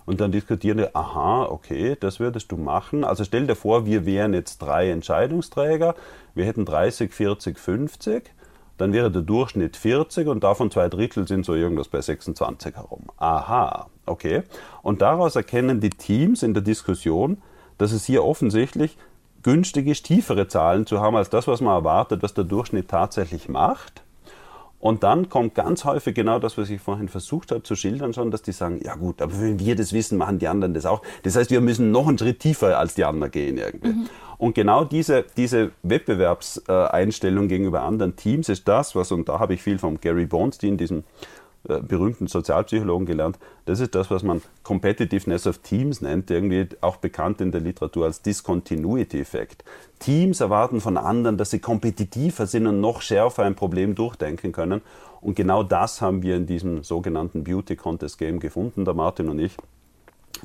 Und 0.05 0.21
dann 0.21 0.31
diskutieren 0.31 0.77
die, 0.77 0.95
aha, 0.95 1.43
okay, 1.43 1.95
das 1.99 2.19
würdest 2.19 2.51
du 2.51 2.57
machen. 2.57 3.03
Also 3.03 3.23
stell 3.23 3.47
dir 3.47 3.55
vor, 3.55 3.85
wir 3.85 4.05
wären 4.05 4.33
jetzt 4.33 4.59
drei 4.59 4.89
Entscheidungsträger, 4.89 5.95
wir 6.33 6.45
hätten 6.45 6.65
30, 6.65 7.13
40, 7.13 7.59
50 7.59 8.31
dann 8.81 8.93
wäre 8.93 9.11
der 9.11 9.21
Durchschnitt 9.21 9.77
40 9.77 10.27
und 10.27 10.43
davon 10.43 10.71
zwei 10.71 10.89
Drittel 10.89 11.27
sind 11.27 11.45
so 11.45 11.53
irgendwas 11.53 11.87
bei 11.87 12.01
26 12.01 12.75
herum. 12.75 13.03
Aha, 13.17 13.91
okay. 14.07 14.41
Und 14.81 15.03
daraus 15.03 15.35
erkennen 15.35 15.81
die 15.81 15.91
Teams 15.91 16.41
in 16.41 16.55
der 16.55 16.63
Diskussion, 16.63 17.37
dass 17.77 17.91
es 17.91 18.05
hier 18.05 18.23
offensichtlich 18.23 18.97
günstig 19.43 19.87
ist, 19.87 20.05
tiefere 20.05 20.47
Zahlen 20.47 20.85
zu 20.85 21.01
haben 21.01 21.15
als 21.15 21.29
das, 21.29 21.47
was 21.47 21.61
man 21.61 21.75
erwartet, 21.75 22.23
was 22.23 22.33
der 22.33 22.43
Durchschnitt 22.43 22.89
tatsächlich 22.89 23.49
macht. 23.49 24.03
Und 24.81 25.03
dann 25.03 25.29
kommt 25.29 25.53
ganz 25.53 25.85
häufig 25.85 26.15
genau 26.15 26.39
das, 26.39 26.57
was 26.57 26.71
ich 26.71 26.81
vorhin 26.81 27.07
versucht 27.07 27.51
habe 27.51 27.61
zu 27.61 27.75
schildern 27.75 28.15
schon, 28.15 28.31
dass 28.31 28.41
die 28.41 28.51
sagen, 28.51 28.79
ja 28.83 28.95
gut, 28.95 29.21
aber 29.21 29.39
wenn 29.39 29.59
wir 29.59 29.75
das 29.75 29.93
wissen, 29.93 30.17
machen 30.17 30.39
die 30.39 30.47
anderen 30.47 30.73
das 30.73 30.87
auch. 30.87 31.03
Das 31.21 31.35
heißt, 31.35 31.51
wir 31.51 31.61
müssen 31.61 31.91
noch 31.91 32.07
einen 32.07 32.17
Schritt 32.17 32.39
tiefer 32.39 32.79
als 32.79 32.95
die 32.95 33.05
anderen 33.05 33.31
gehen 33.31 33.57
irgendwie. 33.57 33.89
Mhm. 33.89 34.09
Und 34.39 34.55
genau 34.55 34.83
diese, 34.83 35.23
diese 35.37 35.69
Wettbewerbseinstellung 35.83 37.47
gegenüber 37.47 37.83
anderen 37.83 38.15
Teams 38.15 38.49
ist 38.49 38.67
das, 38.67 38.95
was, 38.95 39.11
und 39.11 39.29
da 39.29 39.37
habe 39.37 39.53
ich 39.53 39.61
viel 39.61 39.77
von 39.77 40.01
Gary 40.01 40.25
Bonstein, 40.25 40.77
diesem 40.77 41.03
berühmten 41.63 42.27
Sozialpsychologen 42.27 43.05
gelernt. 43.05 43.37
Das 43.65 43.79
ist 43.79 43.93
das, 43.93 44.09
was 44.09 44.23
man 44.23 44.41
Competitiveness 44.63 45.45
of 45.45 45.59
Teams 45.59 46.01
nennt, 46.01 46.31
irgendwie 46.31 46.67
auch 46.81 46.97
bekannt 46.97 47.39
in 47.41 47.51
der 47.51 47.61
Literatur 47.61 48.05
als 48.05 48.21
Discontinuity-Effekt. 48.21 49.63
Teams 49.99 50.39
erwarten 50.39 50.81
von 50.81 50.97
anderen, 50.97 51.37
dass 51.37 51.51
sie 51.51 51.59
kompetitiver 51.59 52.47
sind 52.47 52.65
und 52.65 52.81
noch 52.81 53.01
schärfer 53.01 53.43
ein 53.43 53.55
Problem 53.55 53.93
durchdenken 53.93 54.51
können. 54.51 54.81
Und 55.21 55.35
genau 55.35 55.61
das 55.61 56.01
haben 56.01 56.23
wir 56.23 56.35
in 56.35 56.47
diesem 56.47 56.83
sogenannten 56.83 57.43
Beauty 57.43 57.75
Contest 57.75 58.17
Game 58.17 58.39
gefunden, 58.39 58.85
der 58.85 58.95
Martin 58.95 59.29
und 59.29 59.37
ich, 59.37 59.55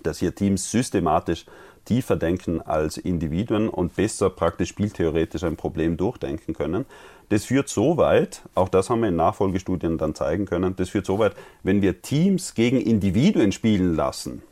dass 0.03 0.19
hier 0.19 0.35
Teams 0.35 0.71
systematisch 0.71 1.47
tiefer 1.87 2.17
denken 2.17 2.61
als 2.61 2.99
Individuen 2.99 3.71
und 3.71 3.97
besser 3.97 4.29
praktisch 4.29 4.69
spieltheoretisch 4.69 5.43
ein 5.45 5.57
Problem 5.57 5.97
durchdenken 5.97 6.53
können. 6.53 6.85
Das 7.31 7.47
führt 7.47 7.69
so 7.69 7.97
weit, 7.97 8.43
auch 8.55 8.69
das 8.69 8.91
haben 8.91 9.01
wir 9.01 9.09
in 9.09 9.17
Nachfolgestudien 9.17 9.97
dann 9.97 10.15
zeigen 10.15 10.45
können, 10.45 10.77
das 10.77 10.91
führt 10.91 11.07
so 11.07 11.19
weit, 11.19 11.35
wenn 11.63 11.81
wir 11.83 12.03
Teams 12.03 12.55
gegen 12.55 12.81
Individuen 12.81 13.53
spielen 13.53 13.97
lassen, 13.97 14.43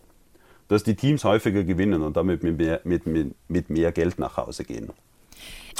dass 0.68 0.82
die 0.82 0.96
Teams 0.96 1.24
häufiger 1.24 1.62
gewinnen 1.62 2.02
und 2.02 2.16
damit 2.16 2.42
mit 2.42 2.56
mehr, 2.56 2.80
mit, 2.84 3.06
mit, 3.06 3.34
mit 3.48 3.70
mehr 3.70 3.92
Geld 3.92 4.18
nach 4.18 4.36
Hause 4.38 4.64
gehen. 4.64 4.90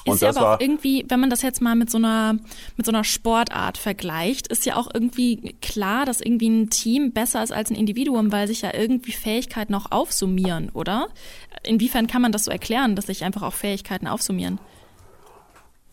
Ist 0.07 0.21
ja 0.21 0.29
aber 0.31 0.55
auch 0.55 0.61
irgendwie, 0.61 1.05
wenn 1.09 1.19
man 1.19 1.31
das 1.31 1.41
jetzt 1.41 1.63
mal 1.63 1.75
mit 1.75 1.91
so 1.91 1.97
einer 1.97 2.35
mit 2.77 2.85
so 2.85 2.93
einer 2.93 3.05
Sportart 3.05 3.79
vergleicht, 3.79 4.49
ist 4.49 4.67
ja 4.67 4.77
auch 4.77 4.89
irgendwie 4.93 5.57
klar, 5.63 6.05
dass 6.05 6.21
irgendwie 6.21 6.49
ein 6.49 6.69
Team 6.69 7.13
besser 7.13 7.43
ist 7.43 7.53
als 7.53 7.71
ein 7.71 7.77
Individuum, 7.77 8.31
weil 8.31 8.47
sich 8.47 8.63
ja 8.63 8.75
irgendwie 8.75 9.13
Fähigkeiten 9.13 9.75
auch 9.75 9.91
aufsummieren, 9.91 10.71
oder? 10.75 11.09
Inwiefern 11.63 12.07
kann 12.07 12.21
man 12.21 12.33
das 12.33 12.45
so 12.45 12.51
erklären, 12.51 12.97
dass 12.97 13.07
sich 13.07 13.25
einfach 13.25 13.43
auch 13.43 13.55
Fähigkeiten 13.55 14.07
aufsummieren? 14.07 14.59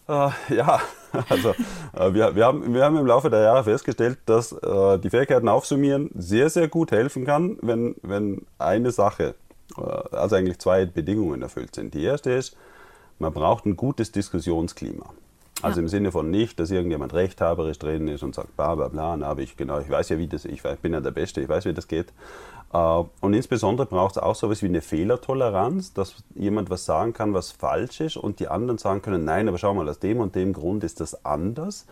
Äh, 0.10 0.30
ja, 0.50 0.82
also 1.30 1.52
äh, 1.94 2.14
wir, 2.14 2.36
wir, 2.36 2.46
haben, 2.46 2.74
wir 2.74 2.84
haben 2.84 2.98
im 2.98 3.06
Laufe 3.06 3.30
der 3.30 3.42
Jahre 3.42 3.64
festgestellt, 3.64 4.18
dass 4.26 4.52
äh, 4.52 5.00
die 5.00 5.10
Fähigkeiten 5.10 5.48
aufsummieren 5.48 6.10
sehr, 6.16 6.50
sehr 6.50 6.68
gut 6.68 6.92
helfen 6.92 7.26
kann, 7.26 7.58
wenn, 7.62 7.96
wenn 8.02 8.46
eine 8.58 8.92
Sache, 8.92 9.36
äh, 9.78 9.82
also 10.16 10.36
eigentlich 10.36 10.60
zwei 10.60 10.86
Bedingungen 10.86 11.42
erfüllt 11.42 11.76
sind. 11.76 11.94
Die 11.94 12.04
erste 12.04 12.32
ist, 12.32 12.58
man 13.22 13.34
braucht 13.34 13.66
ein 13.66 13.78
gutes 13.78 14.12
Diskussionsklima. 14.12 15.06
Also 15.62 15.80
ja. 15.80 15.84
im 15.84 15.88
Sinne 15.90 16.12
von 16.12 16.32
nicht, 16.32 16.60
dass 16.60 16.72
irgendjemand 16.72 17.14
rechthaberisch 17.14 17.78
drin 17.78 18.08
ist 18.08 18.24
und 18.24 18.34
sagt, 18.34 18.56
bla 18.56 18.74
bla 18.74 18.88
bla, 18.88 19.16
na, 19.16 19.28
aber 19.28 19.42
ich, 19.42 19.56
genau, 19.56 19.80
ich 19.80 19.90
weiß 19.90 20.10
ja, 20.10 20.18
wie 20.18 20.28
das, 20.28 20.44
ich, 20.46 20.66
ich 20.66 20.80
bin 20.80 20.94
ja 20.94 21.02
der 21.02 21.12
Beste, 21.12 21.40
ich 21.40 21.48
weiß, 21.48 21.66
wie 21.66 21.74
das 21.74 21.88
geht. 21.88 22.08
Äh, 22.74 22.78
und 23.22 23.34
insbesondere 23.34 23.86
braucht 23.86 24.18
es 24.18 24.22
auch 24.22 24.34
so 24.34 24.48
etwas 24.48 24.64
wie 24.64 24.68
eine 24.68 24.82
Fehlertoleranz, 24.82 25.94
dass 25.94 26.16
jemand 26.34 26.72
was 26.72 26.86
sagen 26.86 27.14
kann, 27.14 27.34
was 27.34 27.52
falsch 27.52 28.02
ist 28.02 28.18
und 28.18 28.40
die 28.40 28.48
anderen 28.48 28.80
sagen 28.80 29.04
können, 29.04 29.24
nein, 29.24 29.48
aber 29.48 29.60
schau 29.60 29.74
mal, 29.74 29.88
aus 29.88 30.00
dem 30.00 30.20
und 30.20 30.36
dem 30.36 30.54
Grund 30.54 30.84
ist 30.84 31.00
das 31.00 31.24
anders. 31.26 31.86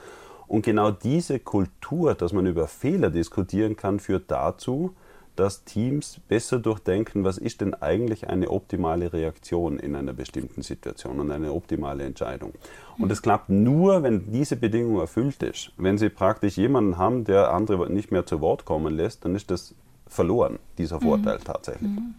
Und 0.47 0.65
genau 0.65 0.89
diese 0.89 1.39
Kultur, 1.39 2.15
dass 2.15 2.33
man 2.33 2.47
über 2.47 2.67
Fehler 2.67 3.11
diskutieren 3.11 3.75
kann, 3.75 3.99
führt 3.99 4.31
dazu, 4.31 4.95
dass 5.35 5.63
Teams 5.63 6.19
besser 6.27 6.59
durchdenken, 6.59 7.23
was 7.23 7.37
ist 7.37 7.61
denn 7.61 7.73
eigentlich 7.73 8.29
eine 8.29 8.49
optimale 8.49 9.13
Reaktion 9.13 9.79
in 9.79 9.95
einer 9.95 10.13
bestimmten 10.13 10.61
Situation 10.61 11.19
und 11.19 11.31
eine 11.31 11.53
optimale 11.53 12.03
Entscheidung. 12.03 12.53
Und 12.97 13.11
es 13.11 13.21
klappt 13.21 13.49
nur, 13.49 14.03
wenn 14.03 14.31
diese 14.31 14.57
Bedingung 14.57 14.99
erfüllt 14.99 15.41
ist. 15.43 15.71
Wenn 15.77 15.97
Sie 15.97 16.09
praktisch 16.09 16.57
jemanden 16.57 16.97
haben, 16.97 17.23
der 17.23 17.51
andere 17.51 17.89
nicht 17.89 18.11
mehr 18.11 18.25
zu 18.25 18.41
Wort 18.41 18.65
kommen 18.65 18.95
lässt, 18.95 19.23
dann 19.23 19.35
ist 19.35 19.49
das 19.49 19.73
verloren, 20.07 20.59
dieser 20.77 20.99
Vorteil 20.99 21.37
mhm. 21.37 21.43
tatsächlich. 21.43 21.89
Mhm. 21.89 22.15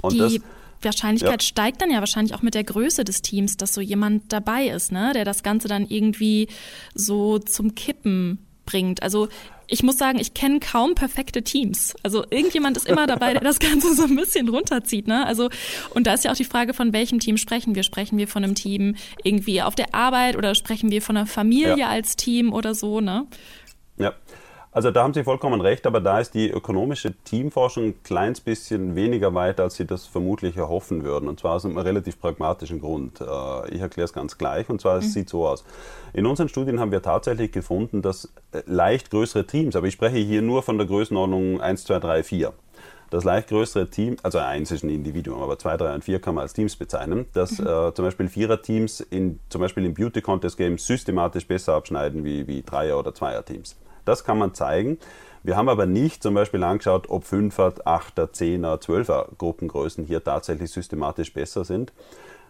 Und 0.00 0.14
Die 0.14 0.18
das, 0.18 0.40
Wahrscheinlichkeit 0.82 1.42
ja. 1.42 1.46
steigt 1.46 1.82
dann 1.82 1.90
ja 1.90 1.98
wahrscheinlich 2.00 2.34
auch 2.34 2.42
mit 2.42 2.54
der 2.54 2.64
Größe 2.64 3.04
des 3.04 3.22
Teams, 3.22 3.56
dass 3.56 3.74
so 3.74 3.80
jemand 3.80 4.32
dabei 4.32 4.68
ist, 4.68 4.92
ne, 4.92 5.12
der 5.14 5.24
das 5.24 5.42
Ganze 5.42 5.68
dann 5.68 5.86
irgendwie 5.86 6.48
so 6.94 7.38
zum 7.38 7.74
Kippen 7.74 8.38
bringt. 8.64 9.02
Also 9.02 9.28
ich 9.68 9.82
muss 9.82 9.98
sagen, 9.98 10.18
ich 10.18 10.34
kenne 10.34 10.60
kaum 10.60 10.94
perfekte 10.94 11.42
Teams. 11.42 11.94
Also 12.02 12.24
irgendjemand 12.30 12.76
ist 12.76 12.86
immer 12.86 13.06
dabei, 13.06 13.32
der 13.32 13.42
das 13.42 13.58
Ganze 13.58 13.94
so 13.94 14.04
ein 14.04 14.16
bisschen 14.16 14.48
runterzieht. 14.48 15.06
Ne? 15.06 15.26
Also 15.26 15.50
und 15.94 16.06
da 16.06 16.14
ist 16.14 16.24
ja 16.24 16.32
auch 16.32 16.36
die 16.36 16.44
Frage, 16.44 16.74
von 16.74 16.92
welchem 16.92 17.18
Team 17.18 17.36
sprechen 17.36 17.74
wir? 17.74 17.82
Sprechen 17.82 18.18
wir 18.18 18.28
von 18.28 18.44
einem 18.44 18.54
Team 18.54 18.96
irgendwie 19.22 19.62
auf 19.62 19.74
der 19.74 19.94
Arbeit 19.94 20.36
oder 20.36 20.54
sprechen 20.54 20.90
wir 20.90 21.02
von 21.02 21.16
einer 21.16 21.26
Familie 21.26 21.78
ja. 21.78 21.88
als 21.88 22.16
Team 22.16 22.52
oder 22.52 22.74
so? 22.74 23.00
Ne? 23.00 23.26
Ja. 23.98 24.14
Also 24.76 24.90
da 24.90 25.04
haben 25.04 25.14
Sie 25.14 25.24
vollkommen 25.24 25.62
recht, 25.62 25.86
aber 25.86 26.02
da 26.02 26.20
ist 26.20 26.34
die 26.34 26.50
ökonomische 26.50 27.14
Teamforschung 27.24 27.84
ein 27.84 28.02
kleines 28.02 28.42
bisschen 28.42 28.94
weniger 28.94 29.32
weit, 29.32 29.58
als 29.58 29.76
Sie 29.76 29.86
das 29.86 30.04
vermutlich 30.04 30.58
erhoffen 30.58 31.02
würden. 31.02 31.30
Und 31.30 31.40
zwar 31.40 31.54
aus 31.54 31.64
einem 31.64 31.78
relativ 31.78 32.20
pragmatischen 32.20 32.82
Grund. 32.82 33.22
Äh, 33.22 33.74
ich 33.74 33.80
erkläre 33.80 34.04
es 34.04 34.12
ganz 34.12 34.36
gleich. 34.36 34.68
Und 34.68 34.82
zwar, 34.82 34.98
es 34.98 35.06
mhm. 35.06 35.10
sieht 35.12 35.30
so 35.30 35.48
aus. 35.48 35.64
In 36.12 36.26
unseren 36.26 36.50
Studien 36.50 36.78
haben 36.78 36.92
wir 36.92 37.00
tatsächlich 37.00 37.52
gefunden, 37.52 38.02
dass 38.02 38.30
äh, 38.52 38.60
leicht 38.66 39.10
größere 39.10 39.46
Teams, 39.46 39.76
aber 39.76 39.86
ich 39.86 39.94
spreche 39.94 40.18
hier 40.18 40.42
nur 40.42 40.62
von 40.62 40.76
der 40.76 40.86
Größenordnung 40.86 41.58
1, 41.58 41.84
2, 41.84 41.98
3, 41.98 42.22
4 42.22 42.52
das 43.08 43.22
leicht 43.24 43.48
größere 43.48 43.88
Team, 43.88 44.16
also 44.24 44.38
eins 44.38 44.72
ist 44.72 44.82
ein 44.82 44.90
Individuum, 44.90 45.40
aber 45.40 45.60
zwei, 45.60 45.76
drei 45.76 45.94
und 45.94 46.02
vier 46.02 46.20
kann 46.20 46.34
man 46.34 46.42
als 46.42 46.54
Teams 46.54 46.74
bezeichnen, 46.74 47.26
dass 47.34 47.60
mhm. 47.60 47.66
äh, 47.68 47.94
zum 47.94 48.04
Beispiel 48.04 48.28
Vierer-Teams 48.28 49.00
in, 49.00 49.38
zum 49.48 49.60
Beispiel 49.60 49.84
im 49.84 49.94
Beauty-Contest-Game 49.94 50.76
systematisch 50.76 51.46
besser 51.46 51.74
abschneiden 51.74 52.24
wie, 52.24 52.48
wie 52.48 52.62
Dreier- 52.62 52.98
oder 52.98 53.14
Zweier-Teams. 53.14 53.76
Das 54.06 54.24
kann 54.24 54.38
man 54.38 54.54
zeigen. 54.54 54.98
Wir 55.42 55.56
haben 55.56 55.68
aber 55.68 55.86
nicht 55.86 56.24
zum 56.24 56.34
Beispiel 56.34 56.64
angeschaut, 56.64 57.08
ob 57.08 57.24
5er, 57.24 57.82
8er, 57.84 58.30
10er, 58.32 58.82
12er 58.82 59.26
Gruppengrößen 59.38 60.04
hier 60.04 60.24
tatsächlich 60.24 60.72
systematisch 60.72 61.32
besser 61.32 61.64
sind. 61.64 61.92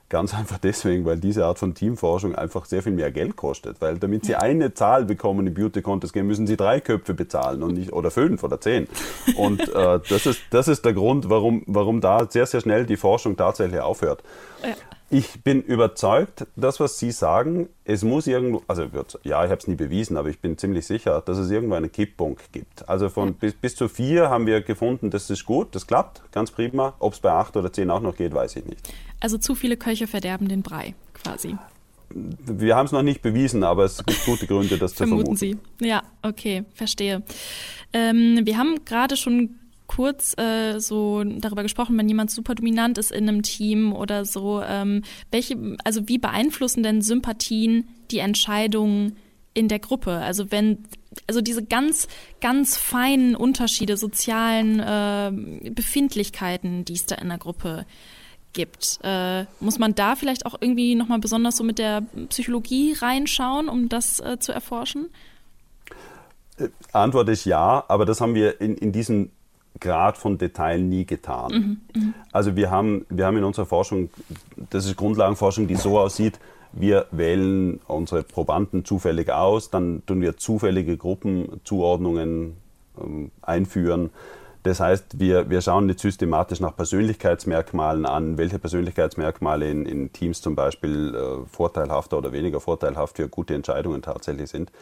Ganz 0.09 0.33
einfach 0.39 0.59
deswegen, 0.59 1.05
weil 1.05 1.19
diese 1.19 1.45
Art 1.45 1.59
von 1.59 1.75
Teamforschung 1.75 2.35
einfach 2.35 2.65
sehr 2.65 2.83
viel 2.83 2.93
mehr 2.93 3.11
Geld 3.11 3.37
kostet. 3.37 3.81
Weil 3.81 3.99
damit 3.99 4.25
Sie 4.25 4.35
eine 4.35 4.73
Zahl 4.73 5.05
bekommen 5.05 5.47
im 5.47 5.53
Beauty 5.53 5.83
Contest 5.83 6.15
Game, 6.15 6.27
müssen 6.27 6.47
Sie 6.47 6.57
drei 6.57 6.81
Köpfe 6.81 7.13
bezahlen 7.13 7.63
und 7.63 7.75
nicht 7.75 7.93
oder 7.93 8.11
fünf 8.11 8.43
oder 8.43 8.61
zehn. 8.61 8.89
Und 9.37 9.61
äh, 9.75 10.01
das, 10.09 10.25
ist, 10.25 10.41
das 10.51 10.69
ist 10.69 10.85
der 10.85 10.95
Grund, 10.95 11.29
warum, 11.29 11.65
warum 11.67 12.01
da 12.01 12.27
sehr, 12.31 12.47
sehr 12.47 12.61
schnell 12.61 12.87
die 12.87 12.97
Forschung 12.97 13.37
tatsächlich 13.37 13.81
aufhört. 13.81 14.23
Ja. 14.63 14.75
Ich 15.09 15.43
bin 15.45 15.63
überzeugt, 15.63 16.47
das, 16.57 16.81
was 16.81 16.99
Sie 16.99 17.13
sagen, 17.13 17.69
es 17.85 18.03
muss 18.03 18.27
irgendwo, 18.27 18.63
also 18.67 18.87
ja, 19.23 19.45
ich 19.45 19.51
habe 19.51 19.61
es 19.61 19.69
nie 19.69 19.77
bewiesen, 19.77 20.17
aber 20.17 20.29
ich 20.31 20.41
bin 20.41 20.59
ziemlich 20.59 20.85
sicher, 20.85 21.23
dass 21.25 21.39
es 21.39 21.49
irgendwo 21.49 21.77
einen 21.77 21.93
Kipppunkt 21.93 22.53
gibt. 22.53 22.89
Also 22.89 23.09
von 23.09 23.35
bis, 23.35 23.55
bis 23.55 23.77
zu 23.77 23.89
vier 23.89 24.31
haben 24.31 24.47
wir 24.47 24.63
gefunden, 24.63 25.11
das 25.11 25.31
ist 25.31 25.45
gut, 25.45 25.75
das 25.77 25.87
klappt, 25.87 26.23
ganz 26.33 26.51
prima. 26.51 26.95
Ob 26.99 27.13
es 27.13 27.21
bei 27.21 27.31
acht 27.31 27.57
oder 27.57 27.73
zehn 27.73 27.89
auch 27.91 28.01
noch 28.01 28.17
geht, 28.17 28.35
weiß 28.35 28.57
ich 28.57 28.65
nicht. 28.65 28.81
Also 29.21 29.39
zu 29.39 29.55
viele 29.55 29.77
Köche 29.77 30.09
verderben 30.09 30.49
den 30.49 30.63
Brei, 30.63 30.95
quasi. 31.15 31.57
wir 32.11 32.75
haben 32.75 32.87
es 32.87 32.93
noch 32.93 33.03
nicht 33.03 33.23
bewiesen, 33.23 33.63
aber 33.63 33.85
es 33.85 34.05
gibt 34.05 34.25
gute 34.25 34.49
Gründe, 34.49 34.77
das 34.77 34.93
zu 34.93 34.99
vermuten. 34.99 35.37
Vermuten 35.37 35.59
Sie. 35.81 35.87
Ja, 35.87 36.03
okay, 36.23 36.65
verstehe. 36.75 37.23
Ähm, 37.93 38.41
wir 38.43 38.59
haben 38.59 38.85
gerade 38.85 39.17
schon 39.17 39.57
kurz 39.87 40.37
äh, 40.39 40.79
so 40.79 41.25
darüber 41.25 41.63
gesprochen, 41.63 41.97
wenn 41.99 42.09
jemand 42.09 42.31
super 42.31 42.55
dominant 42.55 42.99
ist 42.99 43.13
in 43.13 43.29
einem 43.29 43.43
Team 43.43 43.93
oder 43.93 44.25
so. 44.25 44.63
Ähm, 44.63 45.03
welche, 45.31 45.77
also 45.85 46.09
wie 46.09 46.19
beeinflussen 46.19 46.83
denn 46.83 47.03
Sympathien 47.03 47.89
die 48.11 48.19
Entscheidungen 48.19 49.17
in 49.55 49.69
der 49.69 49.79
Gruppe? 49.79 50.19
Also 50.19 50.51
wenn, 50.51 50.85
also 51.27 51.41
diese 51.41 51.65
ganz, 51.65 52.09
ganz 52.41 52.77
feinen 52.77 53.37
Unterschiede, 53.37 53.97
sozialen 53.97 54.81
äh, 54.81 55.71
Befindlichkeiten, 55.71 56.85
die 56.85 56.95
es 56.95 57.07
da 57.07 57.17
in 57.17 57.29
der 57.29 57.39
Gruppe 57.39 57.87
gibt, 58.53 58.99
äh, 59.05 59.45
muss 59.61 59.79
man 59.79 59.95
da 59.95 60.17
vielleicht 60.17 60.47
auch 60.47 60.55
irgendwie 60.61 60.95
nochmal 60.95 61.19
besonders 61.19 61.57
so 61.57 61.65
mit 61.65 61.79
der 61.79 62.03
Psychologie 62.31 62.95
reinschauen, 62.95 63.69
um 63.69 63.89
das 63.89 64.19
äh, 64.21 64.39
zu 64.39 64.53
erforschen? 64.53 65.09
Äh, 66.59 66.69
Antwort 66.93 67.29
ist 67.29 67.45
ja, 67.45 67.85
aber 67.87 68.07
das 68.07 68.21
haben 68.21 68.35
wir 68.35 68.61
in, 68.61 68.77
in 68.77 68.93
diesem 68.93 69.31
Grad 69.81 70.17
von 70.17 70.39
Detail 70.39 70.81
nie 70.81 71.05
getan. 71.05 71.53
Mhm, 71.53 72.01
mh. 72.01 72.13
Also 72.33 72.57
wir 72.57 72.71
haben, 72.71 73.07
wir 73.09 73.27
haben 73.27 73.37
in 73.37 73.45
unserer 73.45 73.67
Forschung, 73.67 74.11
das 74.71 74.87
ist 74.87 74.97
Grundlagenforschung, 74.97 75.67
die 75.67 75.77
so 75.77 75.99
aussieht, 75.99 76.39
wir 76.73 77.07
wählen 77.11 77.81
unsere 77.87 78.23
Probanden 78.23 78.85
zufällig 78.85 79.31
aus, 79.31 79.71
dann 79.71 80.03
tun 80.07 80.21
wir 80.21 80.37
zufällige 80.37 80.97
Gruppenzuordnungen 80.97 82.57
ähm, 83.01 83.31
einführen. 83.43 84.11
Das 84.63 84.81
heißt, 84.81 85.21
wir, 85.21 85.49
wir 85.49 85.61
schauen 85.61 85.87
nicht 85.87 86.01
systematisch 86.01 86.59
nach 86.59 86.75
Persönlichkeitsmerkmalen 86.77 88.05
an, 88.05 88.37
welche 88.37 88.59
Persönlichkeitsmerkmale 88.59 89.71
in, 89.71 89.87
in 89.87 90.13
Teams 90.13 90.41
zum 90.41 90.57
Beispiel 90.57 91.15
äh, 91.15 91.47
vorteilhafter 91.47 92.19
oder 92.19 92.33
weniger 92.33 92.61
vorteilhaft 92.61 93.17
für 93.17 93.29
gute 93.29 93.55
Entscheidungen 93.55 94.03
tatsächlich 94.03 94.51
sind. 94.51 94.73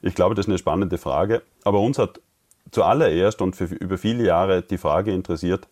Ich 0.00 0.14
glaube, 0.14 0.34
das 0.34 0.46
ist 0.46 0.48
eine 0.48 0.58
spannende 0.58 0.96
Frage. 0.96 1.42
Aber 1.62 1.80
uns 1.80 1.98
hat 1.98 2.20
zuallererst 2.70 3.42
und 3.42 3.56
für 3.56 3.66
über 3.66 3.98
viele 3.98 4.24
Jahre 4.24 4.62
die 4.62 4.78
Frage 4.78 5.12
interessiert, 5.12 5.68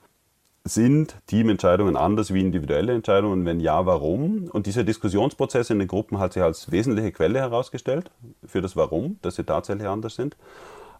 sind 0.64 1.16
Teamentscheidungen 1.26 1.96
anders 1.96 2.32
wie 2.32 2.40
individuelle 2.40 2.92
Entscheidungen? 2.92 3.44
Wenn 3.44 3.58
ja, 3.58 3.84
warum? 3.84 4.48
Und 4.52 4.66
dieser 4.66 4.84
Diskussionsprozess 4.84 5.70
in 5.70 5.80
den 5.80 5.88
Gruppen 5.88 6.18
hat 6.18 6.34
sich 6.34 6.42
als 6.42 6.70
wesentliche 6.70 7.10
Quelle 7.10 7.40
herausgestellt 7.40 8.10
für 8.44 8.62
das 8.62 8.76
Warum, 8.76 9.18
dass 9.22 9.36
sie 9.36 9.44
tatsächlich 9.44 9.88
anders 9.88 10.14
sind. 10.14 10.36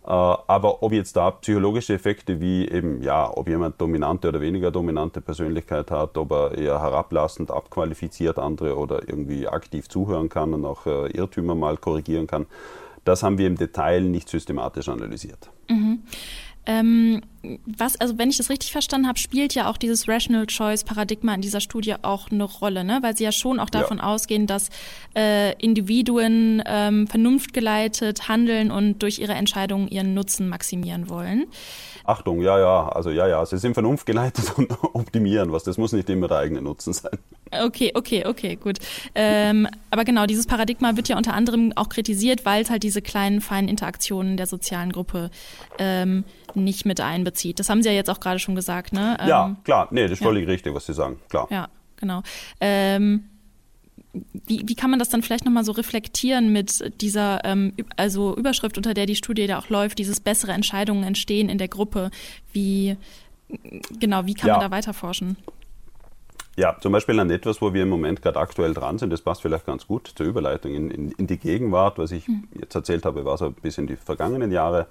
Äh, 0.05 0.09
aber 0.09 0.83
ob 0.83 0.92
jetzt 0.92 1.16
da 1.16 1.31
psychologische 1.31 1.94
Effekte 1.94 2.40
wie 2.40 2.68
eben, 2.68 3.02
ja, 3.02 3.31
ob 3.33 3.48
jemand 3.48 3.81
dominante 3.81 4.28
oder 4.28 4.40
weniger 4.40 4.72
dominante 4.72 5.20
Persönlichkeit 5.20 5.92
hat, 5.92 6.18
ob 6.18 6.33
er 6.33 6.59
eher 6.59 6.81
herablassend 6.81 7.52
abqualifiziert 7.52 8.38
andere 8.38 8.76
oder 8.76 9.09
irgendwie 9.09 9.46
aktiv 9.46 9.88
zuhören 9.88 10.28
kann 10.28 10.55
und 10.55 10.64
auch 10.64 10.87
äh, 10.87 11.07
Irrtümer 11.12 11.55
mal 11.55 11.76
korrigieren 11.76 12.26
kann, 12.26 12.46
das 13.05 13.23
haben 13.23 13.38
wir 13.38 13.47
im 13.47 13.57
Detail 13.57 14.03
nicht 14.03 14.29
systematisch 14.29 14.88
analysiert. 14.88 15.51
Mhm. 15.69 16.03
Ähm, 16.67 17.23
was, 17.66 18.00
also 18.00 18.18
wenn 18.18 18.31
ich 18.31 18.37
das 18.37 18.50
richtig 18.50 18.72
verstanden 18.72 19.09
habe, 19.09 19.18
spielt 19.18 19.55
ja 19.55 19.68
auch 19.68 19.76
dieses 19.76 20.09
Rational 20.09 20.46
Choice 20.46 20.85
Paradigma 20.85 21.35
in 21.35 21.40
dieser 21.40 21.61
Studie 21.61 21.94
auch 22.02 22.31
eine 22.31 22.44
Rolle, 22.44 22.85
ne? 22.85 22.98
weil 23.02 23.16
sie 23.16 23.24
ja 23.24 23.33
schon 23.33 23.59
auch 23.59 23.70
davon 23.70 23.98
ja. 23.98 24.05
ausgehen, 24.05 24.46
dass 24.46 24.70
äh, 25.16 25.52
Individuen 25.61 26.62
ähm, 26.66 27.07
vernunftgeleitet 27.07 28.28
handeln 28.28 28.70
und 28.70 29.02
durch 29.02 29.18
ihre 29.18 29.33
Entscheidungen 29.33 29.88
ihren 29.88 30.14
Nutzen 30.14 30.48
maximieren 30.48 31.09
wollen. 31.09 31.46
Achtung, 32.05 32.42
ja, 32.42 32.59
ja, 32.59 32.88
also 32.88 33.11
ja, 33.11 33.28
ja, 33.28 33.44
sie 33.46 33.59
sind 33.59 33.74
vernunftgeleitet 33.74 34.52
und 34.57 34.72
optimieren 34.94 35.52
was. 35.52 35.64
Das 35.64 35.78
muss 35.78 35.92
nicht 35.92 36.09
immer 36.11 36.28
der 36.28 36.38
eigene 36.38 36.62
Nutzen 36.62 36.92
sein. 36.92 37.18
Okay, 37.50 37.92
okay, 37.94 38.24
okay, 38.26 38.57
gut. 38.57 38.78
Ähm, 39.14 39.68
aber 39.90 40.05
genau, 40.05 40.26
dieses 40.26 40.46
Paradigma 40.46 40.96
wird 40.96 41.09
ja 41.09 41.16
unter 41.16 41.35
anderem 41.35 41.72
auch 41.76 41.90
kritisiert, 41.90 42.46
weil 42.46 42.62
es 42.62 42.70
halt 42.70 42.83
diese 42.83 43.02
kleinen, 43.02 43.40
feinen 43.40 43.68
Interaktionen 43.68 44.37
der 44.37 44.46
sozialen 44.46 44.90
Gruppe 44.90 45.31
ähm, 45.78 46.24
nicht 46.55 46.87
mit 46.87 47.00
einbezieht. 47.00 47.32
Das 47.59 47.68
haben 47.68 47.83
Sie 47.83 47.88
ja 47.88 47.95
jetzt 47.95 48.11
auch 48.11 48.21
gerade 48.21 48.38
schon 48.38 48.55
gesagt, 48.55 48.92
ne? 48.92 49.16
Ähm, 49.21 49.29
ja, 49.29 49.57
klar, 49.64 49.88
nee, 49.90 50.03
das 50.03 50.12
ist 50.12 50.23
völlig 50.23 50.47
richtig, 50.47 50.75
was 50.75 50.87
Sie 50.87 50.95
sagen, 50.95 51.18
klar. 51.29 51.47
Ja, 51.51 51.68
genau. 51.97 52.23
Ähm, 52.61 53.25
wie, 54.47 54.62
wie 54.66 54.75
kann 54.75 54.90
man 54.90 54.99
das 54.99 55.09
dann 55.09 55.23
vielleicht 55.23 55.45
nochmal 55.45 55.64
so 55.64 55.73
reflektieren 55.73 56.53
mit 56.53 57.01
dieser 57.01 57.45
ähm, 57.45 57.73
also 57.97 58.37
Überschrift, 58.37 58.77
unter 58.77 58.95
der 58.95 59.07
die 59.07 59.16
Studie 59.16 59.47
da 59.47 59.59
auch 59.59 59.68
läuft, 59.68 59.99
dieses 59.99 60.21
bessere 60.21 60.53
Entscheidungen 60.53 61.03
entstehen 61.05 61.49
in 61.49 61.59
der 61.59 61.68
Gruppe? 61.68 62.11
Wie 62.53 62.97
genau, 63.99 64.27
wie 64.27 64.35
kann 64.35 64.49
ja. 64.49 64.59
man 64.59 64.71
da 64.71 64.71
weiter 64.71 64.92
forschen? 64.92 65.37
Ja, 66.57 66.77
zum 66.81 66.92
Beispiel 66.92 67.18
an 67.18 67.31
etwas, 67.31 67.62
wo 67.62 67.73
wir 67.73 67.83
im 67.83 67.88
Moment 67.88 68.21
gerade 68.21 68.38
aktuell 68.38 68.75
dran 68.75 68.99
sind, 68.99 69.11
das 69.11 69.23
passt 69.23 69.40
vielleicht 69.40 69.64
ganz 69.64 69.87
gut 69.87 70.12
zur 70.14 70.27
Überleitung 70.27 70.75
in, 70.75 70.90
in, 70.90 71.12
in 71.12 71.27
die 71.27 71.38
Gegenwart. 71.38 71.97
Was 71.97 72.12
ich 72.12 72.27
hm. 72.27 72.45
jetzt 72.61 72.75
erzählt 72.75 73.07
habe, 73.07 73.25
war 73.25 73.38
so 73.38 73.47
ein 73.47 73.55
bisschen 73.55 73.87
die 73.87 73.97
vergangenen 73.97 74.53
Jahre. 74.53 74.87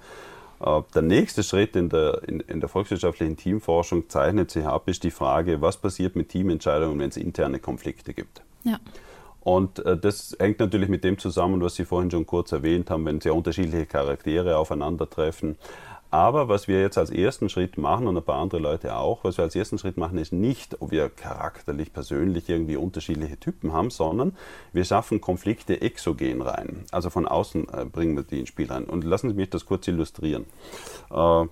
Der 0.94 1.02
nächste 1.02 1.42
Schritt 1.42 1.74
in 1.74 1.88
der, 1.88 2.22
in, 2.26 2.40
in 2.40 2.60
der 2.60 2.68
volkswirtschaftlichen 2.68 3.36
Teamforschung 3.36 4.08
zeichnet 4.08 4.50
sich 4.50 4.64
ab, 4.64 4.88
ist 4.88 5.02
die 5.02 5.10
Frage, 5.10 5.60
was 5.60 5.76
passiert 5.76 6.14
mit 6.14 6.28
Teamentscheidungen, 6.28 6.98
wenn 7.00 7.08
es 7.08 7.16
interne 7.16 7.58
Konflikte 7.58 8.14
gibt. 8.14 8.42
Ja. 8.62 8.78
Und 9.40 9.84
äh, 9.84 9.96
das 9.96 10.36
hängt 10.38 10.60
natürlich 10.60 10.88
mit 10.88 11.02
dem 11.02 11.18
zusammen, 11.18 11.60
was 11.62 11.74
Sie 11.74 11.84
vorhin 11.84 12.10
schon 12.10 12.26
kurz 12.26 12.52
erwähnt 12.52 12.90
haben, 12.90 13.04
wenn 13.06 13.20
sehr 13.20 13.34
unterschiedliche 13.34 13.86
Charaktere 13.86 14.56
aufeinandertreffen. 14.56 15.56
Aber 16.12 16.46
was 16.46 16.68
wir 16.68 16.78
jetzt 16.82 16.98
als 16.98 17.08
ersten 17.08 17.48
Schritt 17.48 17.78
machen 17.78 18.06
und 18.06 18.18
ein 18.18 18.22
paar 18.22 18.38
andere 18.38 18.60
Leute 18.60 18.96
auch, 18.96 19.24
was 19.24 19.38
wir 19.38 19.44
als 19.44 19.56
ersten 19.56 19.78
Schritt 19.78 19.96
machen, 19.96 20.18
ist 20.18 20.30
nicht, 20.30 20.82
ob 20.82 20.90
wir 20.90 21.08
charakterlich, 21.08 21.90
persönlich 21.90 22.50
irgendwie 22.50 22.76
unterschiedliche 22.76 23.38
Typen 23.38 23.72
haben, 23.72 23.88
sondern 23.88 24.36
wir 24.74 24.84
schaffen 24.84 25.22
Konflikte 25.22 25.80
exogen 25.80 26.42
rein. 26.42 26.84
Also 26.90 27.08
von 27.08 27.26
außen 27.26 27.66
äh, 27.72 27.86
bringen 27.86 28.14
wir 28.14 28.24
die 28.24 28.40
ins 28.40 28.50
Spiel 28.50 28.70
rein. 28.70 28.84
Und 28.84 29.04
lassen 29.04 29.30
Sie 29.30 29.34
mich 29.34 29.48
das 29.48 29.64
kurz 29.64 29.88
illustrieren. 29.88 30.44
Äh, 31.10 31.46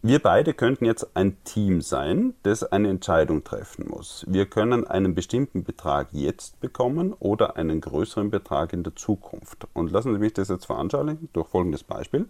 wir 0.00 0.20
beide 0.20 0.54
könnten 0.54 0.84
jetzt 0.84 1.08
ein 1.14 1.36
Team 1.42 1.80
sein, 1.80 2.34
das 2.44 2.62
eine 2.62 2.88
Entscheidung 2.88 3.42
treffen 3.42 3.88
muss. 3.88 4.24
Wir 4.28 4.46
können 4.46 4.86
einen 4.86 5.16
bestimmten 5.16 5.64
Betrag 5.64 6.08
jetzt 6.12 6.60
bekommen 6.60 7.14
oder 7.18 7.56
einen 7.56 7.80
größeren 7.80 8.30
Betrag 8.30 8.72
in 8.72 8.84
der 8.84 8.94
Zukunft. 8.94 9.66
Und 9.72 9.90
lassen 9.90 10.12
Sie 10.12 10.20
mich 10.20 10.34
das 10.34 10.50
jetzt 10.50 10.66
veranschaulichen 10.66 11.28
durch 11.32 11.48
folgendes 11.48 11.82
Beispiel. 11.82 12.26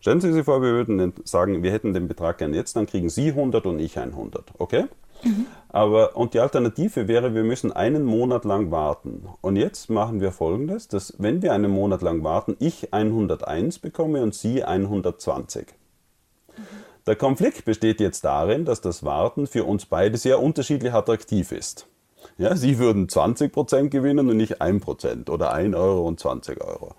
Stellen 0.00 0.20
Sie 0.20 0.32
sich 0.32 0.44
vor, 0.44 0.62
wir 0.62 0.72
würden 0.72 1.12
sagen, 1.22 1.62
wir 1.62 1.70
hätten 1.70 1.94
den 1.94 2.08
Betrag 2.08 2.38
gern 2.38 2.54
jetzt, 2.54 2.74
dann 2.74 2.86
kriegen 2.86 3.08
Sie 3.08 3.28
100 3.28 3.66
und 3.66 3.78
ich 3.78 4.00
100. 4.00 4.54
Okay? 4.58 4.86
Mhm. 5.22 5.46
Aber, 5.68 6.16
und 6.16 6.34
die 6.34 6.40
Alternative 6.40 7.06
wäre, 7.06 7.34
wir 7.34 7.44
müssen 7.44 7.70
einen 7.70 8.02
Monat 8.02 8.44
lang 8.44 8.72
warten. 8.72 9.28
Und 9.40 9.54
jetzt 9.54 9.90
machen 9.90 10.20
wir 10.20 10.32
folgendes, 10.32 10.88
dass 10.88 11.14
wenn 11.18 11.40
wir 11.40 11.52
einen 11.52 11.70
Monat 11.70 12.02
lang 12.02 12.24
warten, 12.24 12.56
ich 12.58 12.92
101 12.92 13.78
bekomme 13.78 14.24
und 14.24 14.34
Sie 14.34 14.64
120. 14.64 15.66
Der 17.06 17.16
Konflikt 17.16 17.64
besteht 17.64 18.00
jetzt 18.00 18.24
darin, 18.24 18.64
dass 18.64 18.80
das 18.80 19.04
Warten 19.04 19.46
für 19.48 19.64
uns 19.64 19.86
beide 19.86 20.16
sehr 20.16 20.40
unterschiedlich 20.40 20.92
attraktiv 20.92 21.50
ist. 21.50 21.88
Ja, 22.38 22.54
Sie 22.54 22.78
würden 22.78 23.08
20% 23.08 23.88
gewinnen 23.88 24.28
und 24.28 24.36
nicht 24.36 24.62
1% 24.62 25.28
oder 25.28 25.52
1 25.52 25.74
Euro 25.74 26.06
und 26.06 26.20
20 26.20 26.62
Euro. 26.62 26.94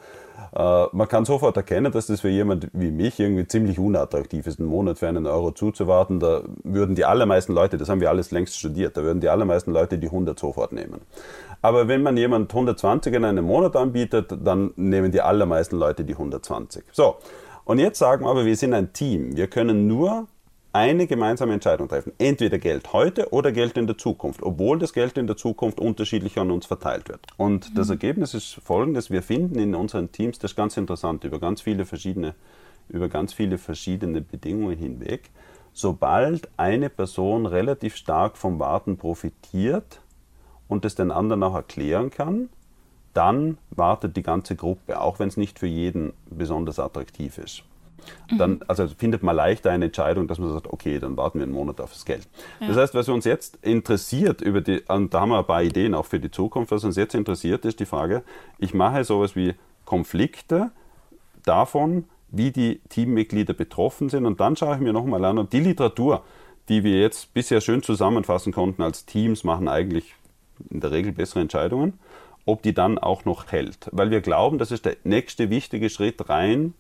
Äh, 0.54 0.88
man 0.92 1.08
kann 1.08 1.26
sofort 1.26 1.58
erkennen, 1.58 1.92
dass 1.92 2.08
das 2.08 2.22
für 2.22 2.30
jemand 2.30 2.68
wie 2.74 2.92
mich 2.92 3.20
irgendwie 3.20 3.48
ziemlich 3.48 3.80
unattraktiv 3.80 4.46
ist, 4.46 4.60
einen 4.60 4.68
Monat 4.68 5.00
für 5.00 5.08
einen 5.08 5.26
Euro 5.26 5.52
zuzuwarten. 5.52 6.20
Da 6.20 6.44
würden 6.64 6.96
die 6.96 7.06
allermeisten 7.06 7.54
Leute, 7.54 7.78
das 7.78 7.90
haben 7.90 8.02
wir 8.02 8.10
alles 8.10 8.32
längst 8.32 8.58
studiert, 8.58 8.98
da 8.98 9.04
würden 9.04 9.22
die 9.22 9.30
allermeisten 9.30 9.72
Leute 9.72 9.98
die 9.98 10.08
100 10.08 10.38
sofort 10.38 10.74
nehmen. 10.74 11.02
Aber 11.62 11.88
wenn 11.88 12.04
man 12.04 12.18
jemand 12.18 12.52
120 12.52 13.14
in 13.14 13.24
einem 13.24 13.46
Monat 13.46 13.76
anbietet, 13.78 14.38
dann 14.44 14.74
nehmen 14.76 15.12
die 15.12 15.22
allermeisten 15.22 15.78
Leute 15.78 16.04
die 16.04 16.14
120. 16.14 16.84
So, 16.92 17.16
und 17.66 17.80
jetzt 17.80 18.00
sagen 18.00 18.26
wir 18.26 18.30
aber, 18.30 18.46
wir 18.46 18.56
sind 18.56 18.74
ein 18.74 18.94
Team. 18.94 19.36
Wir 19.36 19.48
können 19.48 19.88
nur 19.88 20.28
eine 20.74 21.06
gemeinsame 21.06 21.54
Entscheidung 21.54 21.88
treffen. 21.88 22.14
Entweder 22.18 22.58
Geld 22.58 22.94
heute 22.94 23.32
oder 23.32 23.52
Geld 23.52 23.78
in 23.78 23.86
der 23.86 23.98
Zukunft, 23.98 24.42
obwohl 24.42 24.80
das 24.80 24.92
Geld 24.92 25.18
in 25.20 25.28
der 25.28 25.38
Zukunft 25.38 25.80
unterschiedlich 25.80 26.40
an 26.40 26.50
uns 26.50 26.66
verteilt 26.66 27.10
wird. 27.10 27.28
Und 27.38 27.70
mhm. 27.70 27.76
das 27.76 27.92
Ergebnis 27.92 28.34
ist 28.34 28.56
folgendes. 28.66 29.12
Wir 29.12 29.22
finden 29.22 29.60
in 29.60 29.76
unseren 29.76 30.12
Teams, 30.12 30.40
das 30.40 30.52
ist 30.52 30.58
ganz 30.58 30.76
interessant, 30.76 31.24
über 31.24 31.40
ganz 31.40 31.62
viele 31.62 31.86
verschiedene, 31.86 32.34
über 32.90 33.08
ganz 33.08 33.34
viele 33.34 33.60
verschiedene 33.60 34.22
Bedingungen 34.22 34.76
hinweg, 34.76 35.30
sobald 35.74 36.50
eine 36.58 36.90
Person 36.90 37.46
relativ 37.46 37.96
stark 37.96 38.36
vom 38.36 38.60
Warten 38.60 38.98
profitiert 38.98 40.02
und 40.68 40.86
es 40.86 40.96
den 40.96 41.12
anderen 41.12 41.44
auch 41.44 41.56
erklären 41.56 42.10
kann, 42.10 42.50
dann 43.14 43.58
wartet 43.72 44.18
die 44.18 44.24
ganze 44.24 44.56
Gruppe, 44.56 45.00
auch 45.00 45.20
wenn 45.20 45.28
es 45.28 45.38
nicht 45.38 45.60
für 45.60 45.68
jeden 45.68 46.14
besonders 46.30 46.80
attraktiv 46.80 47.38
ist. 47.38 47.64
Mhm. 48.32 48.38
Dann, 48.38 48.60
also 48.68 48.88
findet 48.88 49.24
man 49.24 49.36
leichter 49.36 49.72
eine 49.72 49.86
Entscheidung, 49.86 50.28
dass 50.28 50.40
man 50.40 50.52
sagt, 50.52 50.68
okay, 50.68 51.00
dann 51.00 51.16
warten 51.18 51.40
wir 51.40 51.44
einen 51.44 51.54
Monat 51.54 51.80
auf 51.80 51.94
das 51.94 52.06
Geld. 52.06 52.28
Ja. 52.60 52.68
Das 52.68 52.78
heißt, 52.78 52.96
was 52.96 53.10
uns 53.10 53.26
jetzt 53.26 53.60
interessiert 53.62 54.42
über 54.42 54.62
die, 54.62 54.82
und 54.88 55.14
da 55.14 55.22
haben 55.22 55.30
wir 55.30 55.40
ein 55.40 55.46
paar 55.46 55.64
Ideen 55.64 55.94
auch 55.94 56.06
für 56.06 56.20
die 56.20 56.32
Zukunft, 56.32 56.72
was 56.72 56.84
uns 56.84 56.96
jetzt 56.96 57.16
interessiert, 57.16 57.66
ist 57.66 57.80
die 57.80 57.86
Frage, 57.86 58.24
ich 58.58 58.74
mache 58.74 59.04
sowas 59.04 59.36
wie 59.36 59.54
Konflikte 59.86 60.72
davon, 61.46 62.06
wie 62.30 62.52
die 62.52 62.82
Teammitglieder 62.90 63.54
betroffen 63.54 64.10
sind 64.10 64.26
und 64.26 64.40
dann 64.40 64.56
schaue 64.56 64.76
ich 64.76 64.82
mir 64.82 64.94
nochmal 64.94 65.24
an, 65.26 65.38
und 65.38 65.54
die 65.54 65.60
Literatur, 65.60 66.24
die 66.70 66.84
wir 66.84 67.00
jetzt 67.00 67.34
bisher 67.34 67.62
schön 67.62 67.84
zusammenfassen 67.84 68.54
konnten 68.54 68.82
als 68.82 69.06
Teams, 69.06 69.44
machen 69.44 69.68
eigentlich 69.68 70.16
in 70.70 70.80
der 70.80 70.92
Regel 70.92 71.12
bessere 71.12 71.42
Entscheidungen. 71.42 72.00
Ob 72.46 72.62
die 72.62 72.74
dann 72.74 72.98
auch 72.98 73.26
noch 73.26 73.52
hält. 73.52 73.90
Weil 73.92 74.12
wir 74.12 74.22
glauben, 74.22 74.58
das 74.58 74.72
ist 74.72 74.86
der 74.86 74.98
nächste 75.04 75.50
wichtige 75.50 75.90
Schritt 75.90 76.30
rein 76.30 76.74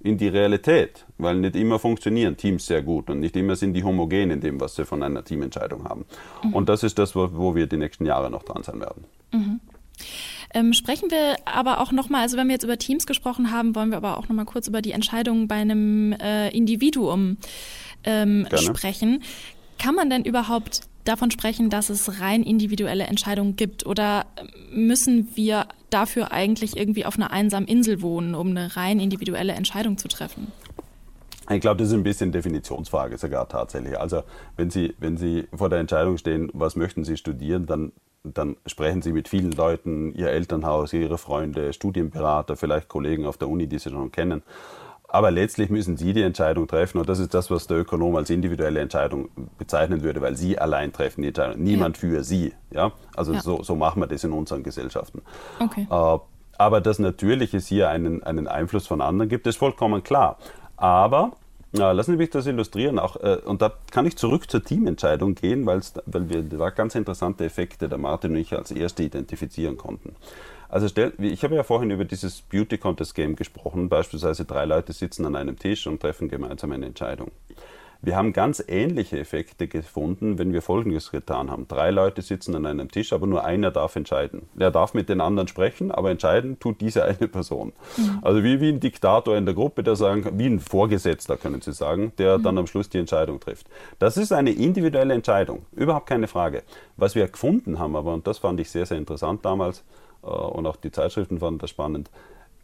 in 0.00 0.16
die 0.16 0.28
Realität, 0.28 1.06
weil 1.18 1.36
nicht 1.36 1.56
immer 1.56 1.78
funktionieren 1.78 2.36
Teams 2.36 2.66
sehr 2.66 2.82
gut 2.82 3.10
und 3.10 3.18
nicht 3.20 3.36
immer 3.36 3.56
sind 3.56 3.74
die 3.74 3.82
homogen 3.82 4.30
in 4.30 4.40
dem, 4.40 4.60
was 4.60 4.76
sie 4.76 4.84
von 4.84 5.02
einer 5.02 5.24
Teamentscheidung 5.24 5.84
haben. 5.84 6.04
Mhm. 6.44 6.54
Und 6.54 6.68
das 6.68 6.84
ist 6.84 6.98
das, 6.98 7.16
wo, 7.16 7.28
wo, 7.32 7.54
wir 7.56 7.66
die 7.66 7.76
nächsten 7.76 8.06
Jahre 8.06 8.30
noch 8.30 8.44
dran 8.44 8.62
sein 8.62 8.80
werden. 8.80 9.04
Mhm. 9.32 9.60
Ähm, 10.54 10.72
sprechen 10.72 11.10
wir 11.10 11.36
aber 11.44 11.80
auch 11.80 11.90
nochmal, 11.90 12.22
also 12.22 12.36
wenn 12.36 12.46
wir 12.46 12.54
jetzt 12.54 12.62
über 12.62 12.78
Teams 12.78 13.06
gesprochen 13.06 13.50
haben, 13.50 13.74
wollen 13.74 13.90
wir 13.90 13.96
aber 13.96 14.16
auch 14.16 14.28
nochmal 14.28 14.44
kurz 14.44 14.68
über 14.68 14.80
die 14.80 14.92
Entscheidungen 14.92 15.48
bei 15.48 15.56
einem 15.56 16.12
äh, 16.12 16.48
Individuum 16.50 17.36
ähm, 18.04 18.46
sprechen. 18.54 19.22
Kann 19.78 19.94
man 19.94 20.10
denn 20.10 20.24
überhaupt 20.24 20.87
davon 21.08 21.30
sprechen, 21.30 21.70
dass 21.70 21.90
es 21.90 22.20
rein 22.20 22.42
individuelle 22.42 23.04
Entscheidungen 23.04 23.56
gibt? 23.56 23.86
Oder 23.86 24.26
müssen 24.72 25.28
wir 25.34 25.66
dafür 25.90 26.32
eigentlich 26.32 26.76
irgendwie 26.76 27.06
auf 27.06 27.16
einer 27.16 27.30
einsamen 27.30 27.68
Insel 27.68 28.02
wohnen, 28.02 28.34
um 28.34 28.48
eine 28.50 28.76
rein 28.76 29.00
individuelle 29.00 29.54
Entscheidung 29.54 29.96
zu 29.96 30.08
treffen? 30.08 30.52
Ich 31.50 31.60
glaube, 31.60 31.78
das 31.78 31.88
ist 31.88 31.94
ein 31.94 32.02
bisschen 32.02 32.30
Definitionsfrage 32.30 33.16
sogar 33.16 33.48
tatsächlich. 33.48 33.98
Also 33.98 34.22
wenn 34.56 34.68
Sie, 34.68 34.94
wenn 34.98 35.16
Sie 35.16 35.48
vor 35.54 35.70
der 35.70 35.78
Entscheidung 35.78 36.18
stehen, 36.18 36.50
was 36.52 36.76
möchten 36.76 37.04
Sie 37.04 37.16
studieren, 37.16 37.64
dann, 37.64 37.92
dann 38.22 38.56
sprechen 38.66 39.00
Sie 39.00 39.12
mit 39.12 39.28
vielen 39.28 39.52
Leuten, 39.52 40.14
Ihr 40.14 40.28
Elternhaus, 40.28 40.92
Ihre 40.92 41.16
Freunde, 41.16 41.72
Studienberater, 41.72 42.56
vielleicht 42.56 42.88
Kollegen 42.88 43.24
auf 43.24 43.38
der 43.38 43.48
Uni, 43.48 43.66
die 43.66 43.78
Sie 43.78 43.88
schon 43.88 44.12
kennen. 44.12 44.42
Aber 45.10 45.30
letztlich 45.30 45.70
müssen 45.70 45.96
Sie 45.96 46.12
die 46.12 46.22
Entscheidung 46.22 46.68
treffen 46.68 46.98
und 46.98 47.08
das 47.08 47.18
ist 47.18 47.32
das, 47.32 47.50
was 47.50 47.66
der 47.66 47.78
Ökonom 47.78 48.14
als 48.16 48.28
individuelle 48.28 48.80
Entscheidung 48.80 49.30
bezeichnen 49.56 50.02
würde, 50.02 50.20
weil 50.20 50.36
Sie 50.36 50.58
allein 50.58 50.92
treffen 50.92 51.22
die 51.22 51.28
Entscheidung, 51.28 51.62
niemand 51.62 51.96
ja. 51.96 52.00
für 52.00 52.24
Sie. 52.24 52.52
Ja? 52.70 52.92
Also 53.16 53.32
ja. 53.32 53.40
So, 53.40 53.62
so 53.62 53.74
machen 53.74 54.00
wir 54.02 54.06
das 54.06 54.22
in 54.24 54.32
unseren 54.32 54.62
Gesellschaften. 54.62 55.22
Okay. 55.60 55.86
Äh, 55.90 56.18
aber 56.58 56.80
dass 56.82 56.98
natürlich 56.98 57.54
es 57.54 57.66
hier 57.68 57.88
einen, 57.88 58.22
einen 58.22 58.48
Einfluss 58.48 58.86
von 58.86 59.00
anderen 59.00 59.30
gibt, 59.30 59.46
ist 59.46 59.56
vollkommen 59.56 60.02
klar. 60.02 60.36
Aber 60.76 61.32
ja, 61.72 61.92
lassen 61.92 62.12
Sie 62.12 62.16
mich 62.16 62.30
das 62.30 62.46
illustrieren. 62.46 62.98
Auch, 62.98 63.16
äh, 63.16 63.38
und 63.44 63.62
da 63.62 63.72
kann 63.90 64.04
ich 64.04 64.16
zurück 64.16 64.50
zur 64.50 64.62
Teamentscheidung 64.62 65.34
gehen, 65.34 65.64
weil 65.64 65.80
wir 66.06 66.42
da 66.42 66.70
ganz 66.70 66.94
interessante 66.94 67.44
Effekte 67.44 67.88
der 67.88 67.98
Martin 67.98 68.32
und 68.32 68.38
ich 68.38 68.54
als 68.54 68.70
erste 68.70 69.02
identifizieren 69.02 69.76
konnten. 69.76 70.16
Also 70.68 70.88
stell, 70.88 71.12
ich 71.18 71.42
habe 71.44 71.54
ja 71.54 71.62
vorhin 71.62 71.90
über 71.90 72.04
dieses 72.04 72.42
Beauty 72.42 72.78
Contest 72.78 73.14
Game 73.14 73.36
gesprochen. 73.36 73.88
Beispielsweise 73.88 74.44
drei 74.44 74.64
Leute 74.64 74.92
sitzen 74.92 75.24
an 75.24 75.36
einem 75.36 75.58
Tisch 75.58 75.86
und 75.86 76.00
treffen 76.00 76.28
gemeinsam 76.28 76.72
eine 76.72 76.86
Entscheidung. 76.86 77.30
Wir 78.00 78.14
haben 78.14 78.32
ganz 78.32 78.62
ähnliche 78.68 79.18
Effekte 79.18 79.66
gefunden, 79.66 80.38
wenn 80.38 80.52
wir 80.52 80.62
Folgendes 80.62 81.10
getan 81.10 81.50
haben. 81.50 81.66
Drei 81.66 81.90
Leute 81.90 82.22
sitzen 82.22 82.54
an 82.54 82.64
einem 82.64 82.88
Tisch, 82.92 83.12
aber 83.12 83.26
nur 83.26 83.42
einer 83.44 83.72
darf 83.72 83.96
entscheiden. 83.96 84.42
Er 84.56 84.70
darf 84.70 84.94
mit 84.94 85.08
den 85.08 85.20
anderen 85.20 85.48
sprechen, 85.48 85.90
aber 85.90 86.12
entscheiden 86.12 86.60
tut 86.60 86.80
diese 86.80 87.04
eine 87.04 87.26
Person. 87.26 87.72
Mhm. 87.96 88.18
Also 88.22 88.44
wie, 88.44 88.60
wie 88.60 88.68
ein 88.68 88.78
Diktator 88.78 89.36
in 89.36 89.46
der 89.46 89.54
Gruppe, 89.56 89.82
der 89.82 89.96
sagen, 89.96 90.38
wie 90.38 90.46
ein 90.46 90.60
Vorgesetzter, 90.60 91.36
können 91.36 91.60
Sie 91.60 91.72
sagen, 91.72 92.12
der 92.18 92.38
mhm. 92.38 92.44
dann 92.44 92.58
am 92.58 92.66
Schluss 92.68 92.88
die 92.88 92.98
Entscheidung 92.98 93.40
trifft. 93.40 93.66
Das 93.98 94.16
ist 94.16 94.30
eine 94.30 94.52
individuelle 94.52 95.14
Entscheidung, 95.14 95.66
überhaupt 95.72 96.06
keine 96.06 96.28
Frage. 96.28 96.62
Was 96.96 97.16
wir 97.16 97.26
gefunden 97.26 97.80
haben, 97.80 97.96
aber, 97.96 98.14
und 98.14 98.28
das 98.28 98.38
fand 98.38 98.60
ich 98.60 98.70
sehr, 98.70 98.86
sehr 98.86 98.98
interessant 98.98 99.44
damals, 99.44 99.82
und 100.22 100.66
auch 100.66 100.76
die 100.76 100.90
Zeitschriften 100.90 101.38
fanden 101.38 101.58
das 101.58 101.70
spannend. 101.70 102.10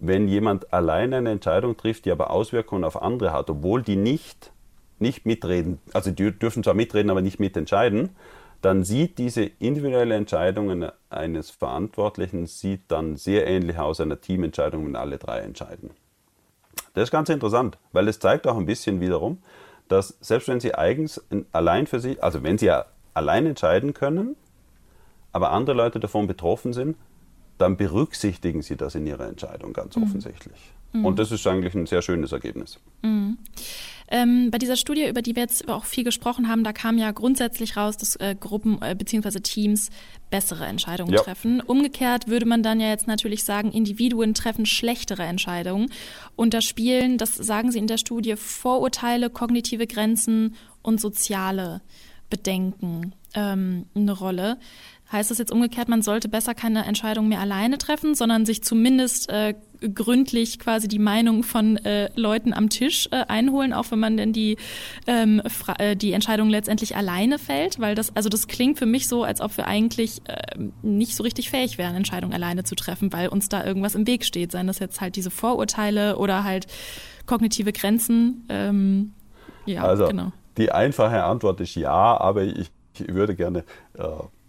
Wenn 0.01 0.29
jemand 0.29 0.73
alleine 0.73 1.17
eine 1.17 1.31
Entscheidung 1.31 1.77
trifft, 1.77 2.05
die 2.05 2.11
aber 2.11 2.31
Auswirkungen 2.31 2.85
auf 2.85 3.01
andere 3.01 3.33
hat, 3.33 3.49
obwohl 3.49 3.83
die 3.83 3.97
nicht, 3.97 4.53
nicht 4.99 5.25
mitreden, 5.25 5.81
also 5.93 6.11
die 6.11 6.33
dürfen 6.33 6.63
zwar 6.63 6.75
mitreden, 6.75 7.11
aber 7.11 7.23
nicht 7.23 7.41
mitentscheiden, 7.41 8.11
dann 8.61 8.83
sieht 8.83 9.19
diese 9.19 9.45
individuelle 9.45 10.15
Entscheidung 10.15 10.91
eines 11.11 11.51
Verantwortlichen 11.51 12.47
sieht 12.47 12.83
dann 12.89 13.17
sehr 13.17 13.47
ähnlich 13.47 13.79
aus 13.79 14.01
einer 14.01 14.21
Teamentscheidung, 14.21 14.87
wenn 14.87 14.97
alle 14.97 15.19
drei 15.19 15.41
entscheiden. 15.41 15.91
Das 16.95 17.05
ist 17.05 17.11
ganz 17.11 17.29
interessant, 17.29 17.79
weil 17.93 18.09
es 18.09 18.19
zeigt 18.19 18.47
auch 18.47 18.57
ein 18.57 18.67
bisschen 18.67 19.01
wiederum, 19.01 19.39
dass 19.89 20.17
selbst 20.21 20.49
wenn 20.49 20.61
sie 20.61 20.75
eigens 20.75 21.23
allein 21.53 21.87
für 21.87 22.01
sich, 22.01 22.23
also 22.23 22.43
wenn 22.43 22.57
sie 22.57 22.67
ja 22.67 22.87
allein 23.13 23.45
entscheiden 23.47 23.93
können, 23.93 24.35
aber 25.33 25.51
andere 25.51 25.77
Leute 25.77 26.01
davon 26.01 26.27
betroffen 26.27 26.73
sind, 26.73 26.97
dann 27.59 27.77
berücksichtigen 27.77 28.63
sie 28.63 28.77
das 28.77 28.95
in 28.95 29.07
ihrer 29.07 29.29
Entscheidung 29.29 29.73
ganz 29.73 29.97
mhm. 29.97 30.05
offensichtlich. 30.05 30.59
Mhm. 30.93 31.05
Und 31.05 31.19
das 31.19 31.33
ist 31.33 31.47
eigentlich 31.47 31.75
ein 31.75 31.87
sehr 31.87 32.03
schönes 32.03 32.33
Ergebnis. 32.33 32.79
Mhm. 33.03 33.39
Ähm, 34.09 34.51
bei 34.51 34.59
dieser 34.59 34.77
Studie, 34.77 35.09
über 35.09 35.23
die 35.23 35.35
wir 35.35 35.43
jetzt 35.43 35.69
auch 35.69 35.87
viel 35.87 36.05
gesprochen 36.05 36.49
haben, 36.49 36.63
da 36.63 36.73
kam 36.73 36.99
ja 36.99 37.11
grundsätzlich 37.11 37.77
raus, 37.77 37.97
dass 37.97 38.17
äh, 38.17 38.37
Gruppen 38.39 38.79
äh, 38.83 38.95
bzw. 38.95 39.41
Teams 39.41 39.91
bessere 40.31 40.67
Entscheidungen 40.67 41.13
ja. 41.13 41.23
treffen. 41.23 41.61
Umgekehrt 41.61 42.29
würde 42.29 42.45
man 42.45 42.63
dann 42.63 42.81
ja 42.81 42.89
jetzt 42.89 43.07
natürlich 43.07 43.45
sagen, 43.45 43.73
Individuen 43.73 44.35
treffen 44.35 44.67
schlechtere 44.67 45.23
Entscheidungen. 45.23 45.91
Und 46.37 46.55
da 46.55 46.61
spielen, 46.61 47.17
das 47.17 47.35
sagen 47.35 47.73
Sie 47.73 47.79
in 47.79 47.87
der 47.87 47.99
Studie, 47.99 48.37
Vorurteile, 48.37 49.31
kognitive 49.31 49.87
Grenzen 49.87 50.55
und 50.83 51.01
soziale 51.01 51.81
Bedenken 52.29 53.15
ähm, 53.35 53.87
eine 53.95 54.13
Rolle. 54.13 54.59
Heißt 55.15 55.31
das 55.31 55.39
jetzt 55.39 55.53
umgekehrt, 55.53 55.89
man 55.89 56.03
sollte 56.03 56.29
besser 56.29 56.57
keine 56.57 56.87
Entscheidung 56.87 57.29
mehr 57.29 57.39
alleine 57.39 57.79
treffen, 57.79 58.17
sondern 58.17 58.45
sich 58.45 58.65
zumindest 58.65 59.31
äh, 59.31 59.55
gründlich 59.95 60.59
quasi 60.59 60.89
die 60.89 60.99
Meinung 60.99 61.45
von 61.45 61.77
äh, 61.77 62.11
Leuten 62.17 62.53
am 62.53 62.69
Tisch 62.69 63.09
äh, 63.13 63.25
einholen, 63.29 63.73
auch 63.73 63.93
wenn 63.93 64.01
man 64.01 64.17
denn 64.17 64.33
die, 64.33 64.57
ähm, 65.07 65.41
äh, 65.79 65.95
die 65.95 66.11
Entscheidung 66.15 66.49
letztendlich 66.49 66.97
alleine 66.97 67.39
fällt? 67.39 67.79
Weil 67.79 67.95
das, 67.95 68.17
also 68.17 68.29
das 68.29 68.49
klingt 68.49 68.77
für 68.77 68.87
mich 68.87 69.07
so, 69.07 69.23
als 69.23 69.41
ob 69.41 69.57
wir 69.57 69.69
eigentlich 69.69 70.21
äh, 70.27 70.59
nicht 70.83 71.15
so 71.15 71.23
richtig 71.23 71.49
fähig 71.49 71.79
wären, 71.79 71.95
Entscheidungen 71.95 72.35
alleine 72.35 72.65
zu 72.65 72.75
treffen, 72.75 73.13
weil 73.13 73.29
uns 73.29 73.49
da 73.49 73.65
irgendwas 73.65 73.95
im 73.95 74.09
Weg 74.09 74.25
steht. 74.25 74.51
Seien 74.51 74.67
das 74.67 74.81
jetzt 74.81 75.01
halt 75.01 75.15
diese 75.15 75.31
Vorurteile 75.31 76.19
oder 76.19 76.43
halt 76.43 76.67
kognitive 77.25 77.73
Grenzen. 77.73 78.47
Ähm, 78.49 79.13
ja, 79.65 79.85
also, 79.85 80.09
genau. 80.09 80.33
Die 80.57 80.73
einfache 80.73 81.23
Antwort 81.23 81.61
ist 81.61 81.77
ja, 81.77 82.19
aber 82.19 82.43
ich, 82.43 82.73
ich 82.99 83.15
würde 83.15 83.37
gerne 83.37 83.61
äh, 83.97 84.03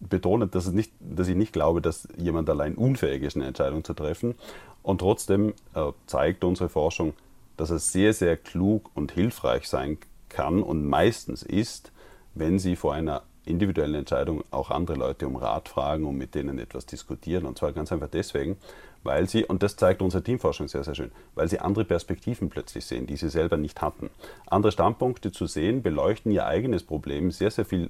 betonen, 0.09 0.49
dass, 0.51 0.71
nicht, 0.71 0.91
dass 0.99 1.27
ich 1.27 1.35
nicht 1.35 1.53
glaube, 1.53 1.81
dass 1.81 2.07
jemand 2.17 2.49
allein 2.49 2.75
unfähig 2.75 3.23
ist, 3.23 3.35
eine 3.35 3.45
Entscheidung 3.45 3.83
zu 3.83 3.93
treffen. 3.93 4.35
Und 4.83 4.99
trotzdem 4.99 5.53
äh, 5.73 5.91
zeigt 6.05 6.43
unsere 6.43 6.69
Forschung, 6.69 7.13
dass 7.57 7.69
es 7.69 7.91
sehr, 7.91 8.13
sehr 8.13 8.37
klug 8.37 8.91
und 8.93 9.11
hilfreich 9.11 9.67
sein 9.67 9.97
kann 10.29 10.61
und 10.61 10.85
meistens 10.85 11.43
ist, 11.43 11.91
wenn 12.33 12.59
Sie 12.59 12.75
vor 12.75 12.93
einer 12.93 13.23
individuellen 13.45 13.95
Entscheidung 13.95 14.43
auch 14.51 14.71
andere 14.71 14.97
Leute 14.97 15.27
um 15.27 15.35
Rat 15.35 15.69
fragen 15.69 16.05
und 16.05 16.17
mit 16.17 16.35
denen 16.35 16.59
etwas 16.59 16.85
diskutieren. 16.85 17.45
Und 17.45 17.57
zwar 17.57 17.71
ganz 17.71 17.91
einfach 17.91 18.09
deswegen, 18.09 18.57
weil 19.05 19.29
sie, 19.29 19.45
und 19.45 19.63
das 19.63 19.77
zeigt 19.77 20.01
unsere 20.01 20.23
Teamforschung 20.23 20.67
sehr, 20.67 20.83
sehr 20.83 20.95
schön, 20.95 21.11
weil 21.35 21.47
sie 21.47 21.59
andere 21.59 21.85
Perspektiven 21.85 22.49
plötzlich 22.49 22.85
sehen, 22.85 23.07
die 23.07 23.15
sie 23.15 23.29
selber 23.29 23.55
nicht 23.55 23.81
hatten. 23.81 24.09
Andere 24.47 24.71
Standpunkte 24.71 25.31
zu 25.31 25.45
sehen, 25.45 25.81
beleuchten 25.81 26.31
ihr 26.31 26.45
eigenes 26.45 26.83
Problem 26.83 27.31
sehr, 27.31 27.51
sehr 27.51 27.65
viel 27.65 27.89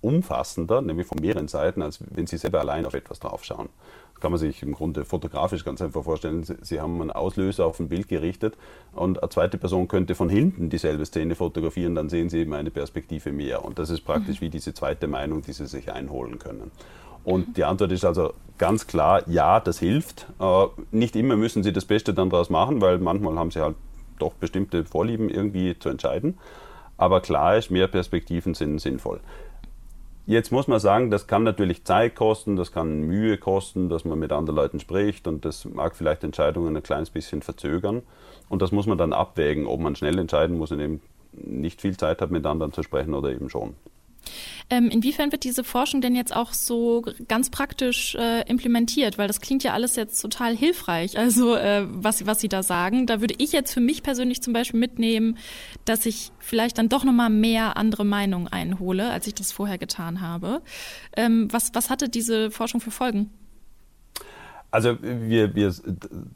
umfassender, 0.00 0.80
nämlich 0.80 1.06
von 1.06 1.18
mehreren 1.20 1.48
Seiten, 1.48 1.82
als 1.82 1.98
wenn 2.10 2.26
Sie 2.26 2.38
selber 2.38 2.60
allein 2.60 2.86
auf 2.86 2.94
etwas 2.94 3.20
draufschauen. 3.20 3.68
Das 4.14 4.22
kann 4.22 4.32
man 4.32 4.38
sich 4.38 4.62
im 4.62 4.72
Grunde 4.72 5.04
fotografisch 5.04 5.64
ganz 5.64 5.82
einfach 5.82 6.04
vorstellen. 6.04 6.42
Sie 6.62 6.80
haben 6.80 7.00
einen 7.02 7.10
Auslöser 7.10 7.66
auf 7.66 7.78
ein 7.78 7.88
Bild 7.88 8.08
gerichtet 8.08 8.56
und 8.94 9.22
eine 9.22 9.28
zweite 9.28 9.58
Person 9.58 9.88
könnte 9.88 10.14
von 10.14 10.30
hinten 10.30 10.70
dieselbe 10.70 11.04
Szene 11.04 11.34
fotografieren, 11.34 11.94
dann 11.94 12.08
sehen 12.08 12.30
Sie 12.30 12.38
eben 12.38 12.54
eine 12.54 12.70
Perspektive 12.70 13.32
mehr. 13.32 13.64
Und 13.64 13.78
das 13.78 13.90
ist 13.90 14.02
praktisch 14.02 14.40
mhm. 14.40 14.46
wie 14.46 14.50
diese 14.50 14.72
zweite 14.72 15.06
Meinung, 15.06 15.42
die 15.42 15.52
Sie 15.52 15.66
sich 15.66 15.92
einholen 15.92 16.38
können. 16.38 16.70
Und 17.26 17.56
die 17.56 17.64
Antwort 17.64 17.90
ist 17.90 18.04
also 18.04 18.34
ganz 18.56 18.86
klar, 18.86 19.28
ja, 19.28 19.58
das 19.58 19.80
hilft. 19.80 20.28
Äh, 20.38 20.66
nicht 20.92 21.16
immer 21.16 21.36
müssen 21.36 21.64
Sie 21.64 21.72
das 21.72 21.84
Beste 21.84 22.14
dann 22.14 22.30
daraus 22.30 22.50
machen, 22.50 22.80
weil 22.80 22.98
manchmal 22.98 23.36
haben 23.36 23.50
Sie 23.50 23.60
halt 23.60 23.74
doch 24.20 24.32
bestimmte 24.34 24.84
Vorlieben 24.84 25.28
irgendwie 25.28 25.76
zu 25.76 25.88
entscheiden. 25.88 26.38
Aber 26.96 27.20
klar 27.20 27.56
ist, 27.56 27.68
mehr 27.72 27.88
Perspektiven 27.88 28.54
sind 28.54 28.78
sinnvoll. 28.78 29.18
Jetzt 30.24 30.52
muss 30.52 30.68
man 30.68 30.78
sagen, 30.78 31.10
das 31.10 31.26
kann 31.26 31.42
natürlich 31.42 31.84
Zeit 31.84 32.14
kosten, 32.14 32.54
das 32.54 32.70
kann 32.70 33.02
Mühe 33.02 33.38
kosten, 33.38 33.88
dass 33.88 34.04
man 34.04 34.20
mit 34.20 34.30
anderen 34.30 34.56
Leuten 34.56 34.78
spricht 34.78 35.26
und 35.26 35.44
das 35.44 35.64
mag 35.64 35.96
vielleicht 35.96 36.22
Entscheidungen 36.22 36.76
ein 36.76 36.82
kleines 36.84 37.10
bisschen 37.10 37.42
verzögern. 37.42 38.02
Und 38.48 38.62
das 38.62 38.70
muss 38.70 38.86
man 38.86 38.98
dann 38.98 39.12
abwägen, 39.12 39.66
ob 39.66 39.80
man 39.80 39.96
schnell 39.96 40.16
entscheiden 40.20 40.56
muss 40.56 40.70
und 40.70 40.78
eben 40.78 41.00
nicht 41.32 41.80
viel 41.80 41.96
Zeit 41.96 42.22
hat, 42.22 42.30
mit 42.30 42.46
anderen 42.46 42.72
zu 42.72 42.84
sprechen 42.84 43.14
oder 43.14 43.30
eben 43.30 43.50
schon. 43.50 43.74
Ähm, 44.68 44.90
inwiefern 44.90 45.32
wird 45.32 45.44
diese 45.44 45.64
Forschung 45.64 46.00
denn 46.00 46.16
jetzt 46.16 46.34
auch 46.34 46.52
so 46.52 47.04
ganz 47.28 47.50
praktisch 47.50 48.14
äh, 48.14 48.42
implementiert? 48.48 49.18
Weil 49.18 49.28
das 49.28 49.40
klingt 49.40 49.62
ja 49.64 49.72
alles 49.72 49.96
jetzt 49.96 50.20
total 50.20 50.56
hilfreich. 50.56 51.18
Also 51.18 51.54
äh, 51.54 51.84
was, 51.88 52.26
was 52.26 52.40
Sie 52.40 52.48
da 52.48 52.62
sagen, 52.62 53.06
da 53.06 53.20
würde 53.20 53.34
ich 53.38 53.52
jetzt 53.52 53.72
für 53.72 53.80
mich 53.80 54.02
persönlich 54.02 54.42
zum 54.42 54.52
Beispiel 54.52 54.80
mitnehmen, 54.80 55.38
dass 55.84 56.06
ich 56.06 56.32
vielleicht 56.38 56.78
dann 56.78 56.88
doch 56.88 57.04
nochmal 57.04 57.30
mehr 57.30 57.76
andere 57.76 58.04
Meinungen 58.04 58.48
einhole, 58.48 59.10
als 59.10 59.26
ich 59.26 59.34
das 59.34 59.52
vorher 59.52 59.78
getan 59.78 60.20
habe. 60.20 60.62
Ähm, 61.16 61.48
was, 61.52 61.74
was 61.74 61.90
hatte 61.90 62.08
diese 62.08 62.50
Forschung 62.50 62.80
für 62.80 62.90
Folgen? 62.90 63.30
Also 64.70 64.96
wir, 65.00 65.54
wir, 65.54 65.72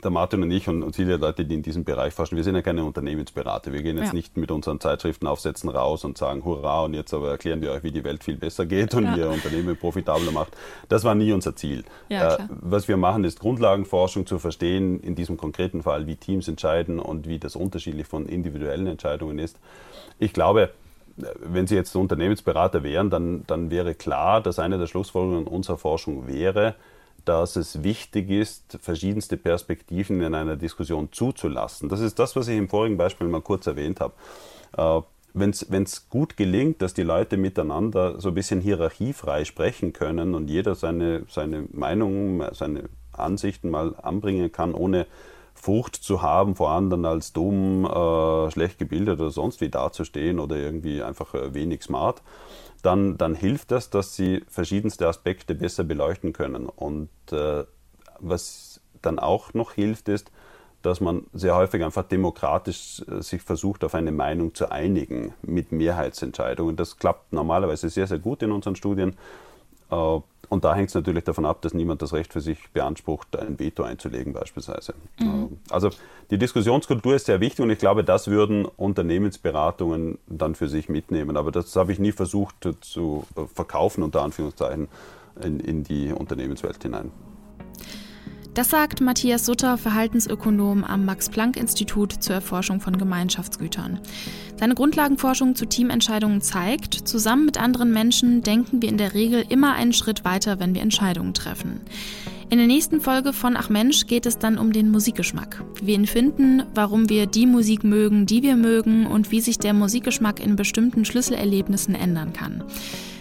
der 0.02 0.10
Martin 0.10 0.42
und 0.42 0.50
ich 0.50 0.68
und, 0.68 0.82
und 0.82 0.96
viele 0.96 1.16
Leute, 1.16 1.44
die 1.44 1.54
in 1.54 1.62
diesem 1.62 1.84
Bereich 1.84 2.14
forschen, 2.14 2.36
wir 2.36 2.44
sind 2.44 2.54
ja 2.54 2.62
keine 2.62 2.84
Unternehmensberater. 2.84 3.72
Wir 3.72 3.82
gehen 3.82 3.98
jetzt 3.98 4.08
ja. 4.08 4.14
nicht 4.14 4.36
mit 4.36 4.50
unseren 4.50 4.80
Zeitschriftenaufsätzen 4.80 5.68
raus 5.68 6.04
und 6.04 6.16
sagen, 6.16 6.44
hurra, 6.44 6.84
und 6.84 6.94
jetzt 6.94 7.12
aber 7.12 7.30
erklären 7.30 7.60
wir 7.60 7.72
euch, 7.72 7.82
wie 7.82 7.90
die 7.90 8.04
Welt 8.04 8.22
viel 8.22 8.36
besser 8.36 8.66
geht 8.66 8.94
und 8.94 9.04
ja. 9.04 9.16
ihr 9.16 9.30
Unternehmen 9.30 9.76
profitabler 9.76 10.32
macht. 10.32 10.56
Das 10.88 11.04
war 11.04 11.14
nie 11.14 11.32
unser 11.32 11.56
Ziel. 11.56 11.84
Ja, 12.08 12.36
äh, 12.36 12.38
was 12.48 12.88
wir 12.88 12.96
machen, 12.96 13.24
ist 13.24 13.40
Grundlagenforschung 13.40 14.26
zu 14.26 14.38
verstehen, 14.38 15.00
in 15.00 15.16
diesem 15.16 15.36
konkreten 15.36 15.82
Fall, 15.82 16.06
wie 16.06 16.16
Teams 16.16 16.48
entscheiden 16.48 16.98
und 16.98 17.28
wie 17.28 17.38
das 17.38 17.56
unterschiedlich 17.56 18.06
von 18.06 18.26
individuellen 18.26 18.86
Entscheidungen 18.86 19.38
ist. 19.38 19.58
Ich 20.18 20.32
glaube, 20.32 20.70
wenn 21.16 21.66
Sie 21.66 21.74
jetzt 21.74 21.94
Unternehmensberater 21.94 22.82
wären, 22.82 23.10
dann, 23.10 23.44
dann 23.46 23.70
wäre 23.70 23.94
klar, 23.94 24.40
dass 24.40 24.58
eine 24.58 24.78
der 24.78 24.86
Schlussfolgerungen 24.86 25.46
unserer 25.46 25.78
Forschung 25.78 26.26
wäre, 26.26 26.74
dass 27.24 27.56
es 27.56 27.82
wichtig 27.82 28.30
ist, 28.30 28.78
verschiedenste 28.80 29.36
Perspektiven 29.36 30.20
in 30.22 30.34
einer 30.34 30.56
Diskussion 30.56 31.10
zuzulassen. 31.12 31.88
Das 31.88 32.00
ist 32.00 32.18
das, 32.18 32.36
was 32.36 32.48
ich 32.48 32.58
im 32.58 32.68
vorigen 32.68 32.96
Beispiel 32.96 33.28
mal 33.28 33.40
kurz 33.40 33.66
erwähnt 33.66 34.00
habe. 34.00 34.14
Äh, 34.76 35.02
wenn 35.32 35.50
es 35.50 36.08
gut 36.08 36.36
gelingt, 36.36 36.82
dass 36.82 36.94
die 36.94 37.02
Leute 37.02 37.36
miteinander 37.36 38.20
so 38.20 38.28
ein 38.28 38.34
bisschen 38.34 38.60
hierarchiefrei 38.60 39.44
sprechen 39.44 39.92
können 39.92 40.34
und 40.34 40.50
jeder 40.50 40.74
seine, 40.74 41.22
seine 41.28 41.66
Meinung, 41.72 42.42
seine 42.52 42.88
Ansichten 43.12 43.70
mal 43.70 43.94
anbringen 44.02 44.50
kann, 44.50 44.74
ohne 44.74 45.06
Furcht 45.54 45.96
zu 45.96 46.22
haben, 46.22 46.56
vor 46.56 46.70
anderen 46.70 47.04
als 47.04 47.32
dumm, 47.32 47.84
äh, 47.84 48.50
schlecht 48.50 48.78
gebildet 48.78 49.20
oder 49.20 49.30
sonst 49.30 49.60
wie 49.60 49.68
dazustehen 49.68 50.38
oder 50.38 50.56
irgendwie 50.56 51.02
einfach 51.02 51.34
äh, 51.34 51.52
wenig 51.52 51.82
smart, 51.82 52.22
dann, 52.82 53.18
dann 53.18 53.34
hilft 53.34 53.70
das, 53.70 53.90
dass 53.90 54.14
sie 54.16 54.44
verschiedenste 54.48 55.06
Aspekte 55.06 55.54
besser 55.54 55.84
beleuchten 55.84 56.32
können. 56.32 56.66
Und 56.66 57.10
äh, 57.32 57.64
was 58.18 58.80
dann 59.02 59.18
auch 59.18 59.54
noch 59.54 59.72
hilft, 59.72 60.08
ist, 60.08 60.30
dass 60.82 61.00
man 61.00 61.26
sehr 61.32 61.56
häufig 61.56 61.84
einfach 61.84 62.04
demokratisch 62.04 63.02
äh, 63.08 63.22
sich 63.22 63.42
versucht, 63.42 63.84
auf 63.84 63.94
eine 63.94 64.12
Meinung 64.12 64.54
zu 64.54 64.70
einigen 64.70 65.34
mit 65.42 65.72
Mehrheitsentscheidungen. 65.72 66.76
Das 66.76 66.96
klappt 66.96 67.32
normalerweise 67.32 67.88
sehr, 67.88 68.06
sehr 68.06 68.18
gut 68.18 68.42
in 68.42 68.52
unseren 68.52 68.76
Studien. 68.76 69.16
Äh, 69.90 70.20
und 70.48 70.64
da 70.64 70.74
hängt 70.74 70.88
es 70.88 70.94
natürlich 70.94 71.22
davon 71.22 71.46
ab, 71.46 71.62
dass 71.62 71.74
niemand 71.74 72.02
das 72.02 72.12
Recht 72.12 72.32
für 72.32 72.40
sich 72.40 72.70
beansprucht, 72.72 73.36
ein 73.38 73.60
Veto 73.60 73.84
einzulegen 73.84 74.32
beispielsweise. 74.32 74.94
Mhm. 75.20 75.58
Äh, 75.68 75.72
also 75.72 75.90
die 76.30 76.38
Diskussionskultur 76.38 77.14
ist 77.14 77.26
sehr 77.26 77.40
wichtig 77.40 77.60
und 77.60 77.70
ich 77.70 77.78
glaube, 77.78 78.02
das 78.02 78.26
würden 78.26 78.64
Unternehmensberatungen 78.64 80.18
dann 80.26 80.54
für 80.54 80.68
sich 80.68 80.88
mitnehmen. 80.88 81.36
Aber 81.36 81.52
das 81.52 81.74
habe 81.76 81.92
ich 81.92 81.98
nie 81.98 82.12
versucht 82.12 82.68
zu 82.80 83.24
verkaufen, 83.54 84.02
unter 84.02 84.22
Anführungszeichen, 84.22 84.88
in, 85.42 85.60
in 85.60 85.84
die 85.84 86.12
Unternehmenswelt 86.12 86.82
hinein. 86.82 87.12
Das 88.60 88.68
sagt 88.68 89.00
Matthias 89.00 89.46
Sutter, 89.46 89.78
Verhaltensökonom 89.78 90.84
am 90.84 91.06
Max-Planck-Institut 91.06 92.12
zur 92.22 92.34
Erforschung 92.34 92.82
von 92.82 92.98
Gemeinschaftsgütern. 92.98 94.00
Seine 94.58 94.74
Grundlagenforschung 94.74 95.54
zu 95.54 95.64
Teamentscheidungen 95.64 96.42
zeigt, 96.42 96.92
zusammen 97.08 97.46
mit 97.46 97.58
anderen 97.58 97.90
Menschen 97.90 98.42
denken 98.42 98.82
wir 98.82 98.90
in 98.90 98.98
der 98.98 99.14
Regel 99.14 99.46
immer 99.48 99.72
einen 99.72 99.94
Schritt 99.94 100.26
weiter, 100.26 100.60
wenn 100.60 100.74
wir 100.74 100.82
Entscheidungen 100.82 101.32
treffen. 101.32 101.80
In 102.50 102.58
der 102.58 102.66
nächsten 102.66 103.00
Folge 103.00 103.32
von 103.32 103.56
Ach 103.56 103.70
Mensch 103.70 104.06
geht 104.06 104.26
es 104.26 104.36
dann 104.36 104.58
um 104.58 104.74
den 104.74 104.90
Musikgeschmack. 104.90 105.64
Wie 105.80 105.86
wir 105.86 105.94
ihn 105.94 106.06
finden, 106.06 106.62
warum 106.74 107.08
wir 107.08 107.24
die 107.24 107.46
Musik 107.46 107.82
mögen, 107.82 108.26
die 108.26 108.42
wir 108.42 108.56
mögen 108.56 109.06
und 109.06 109.30
wie 109.30 109.40
sich 109.40 109.58
der 109.58 109.72
Musikgeschmack 109.72 110.38
in 110.38 110.56
bestimmten 110.56 111.06
Schlüsselerlebnissen 111.06 111.94
ändern 111.94 112.34
kann. 112.34 112.62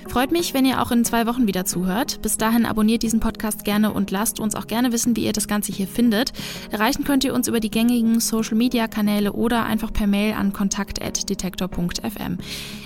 Freut 0.09 0.31
mich, 0.31 0.55
wenn 0.55 0.65
ihr 0.65 0.81
auch 0.81 0.89
in 0.89 1.05
zwei 1.05 1.27
Wochen 1.27 1.45
wieder 1.45 1.65
zuhört. 1.65 2.21
Bis 2.23 2.35
dahin 2.35 2.65
abonniert 2.65 3.03
diesen 3.03 3.19
Podcast 3.19 3.63
gerne 3.63 3.93
und 3.93 4.09
lasst 4.09 4.39
uns 4.39 4.55
auch 4.55 4.65
gerne 4.65 4.91
wissen, 4.91 5.15
wie 5.15 5.23
ihr 5.23 5.33
das 5.33 5.47
Ganze 5.47 5.71
hier 5.71 5.87
findet. 5.87 6.33
Erreichen 6.71 7.03
könnt 7.03 7.23
ihr 7.23 7.33
uns 7.33 7.47
über 7.47 7.59
die 7.59 7.69
gängigen 7.69 8.19
Social-Media-Kanäle 8.19 9.33
oder 9.33 9.65
einfach 9.65 9.93
per 9.93 10.07
Mail 10.07 10.33
an 10.33 10.51
kontakt.detektor.fm. 10.51 12.37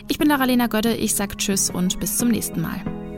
Ich 0.10 0.18
bin 0.18 0.28
Lara-Lena 0.28 0.68
Gödde, 0.68 0.96
ich 0.96 1.16
sag 1.16 1.38
Tschüss 1.38 1.70
und 1.70 2.00
bis 2.02 2.18
zum 2.18 2.28
nächsten 2.28 2.60
Mal. 2.60 3.13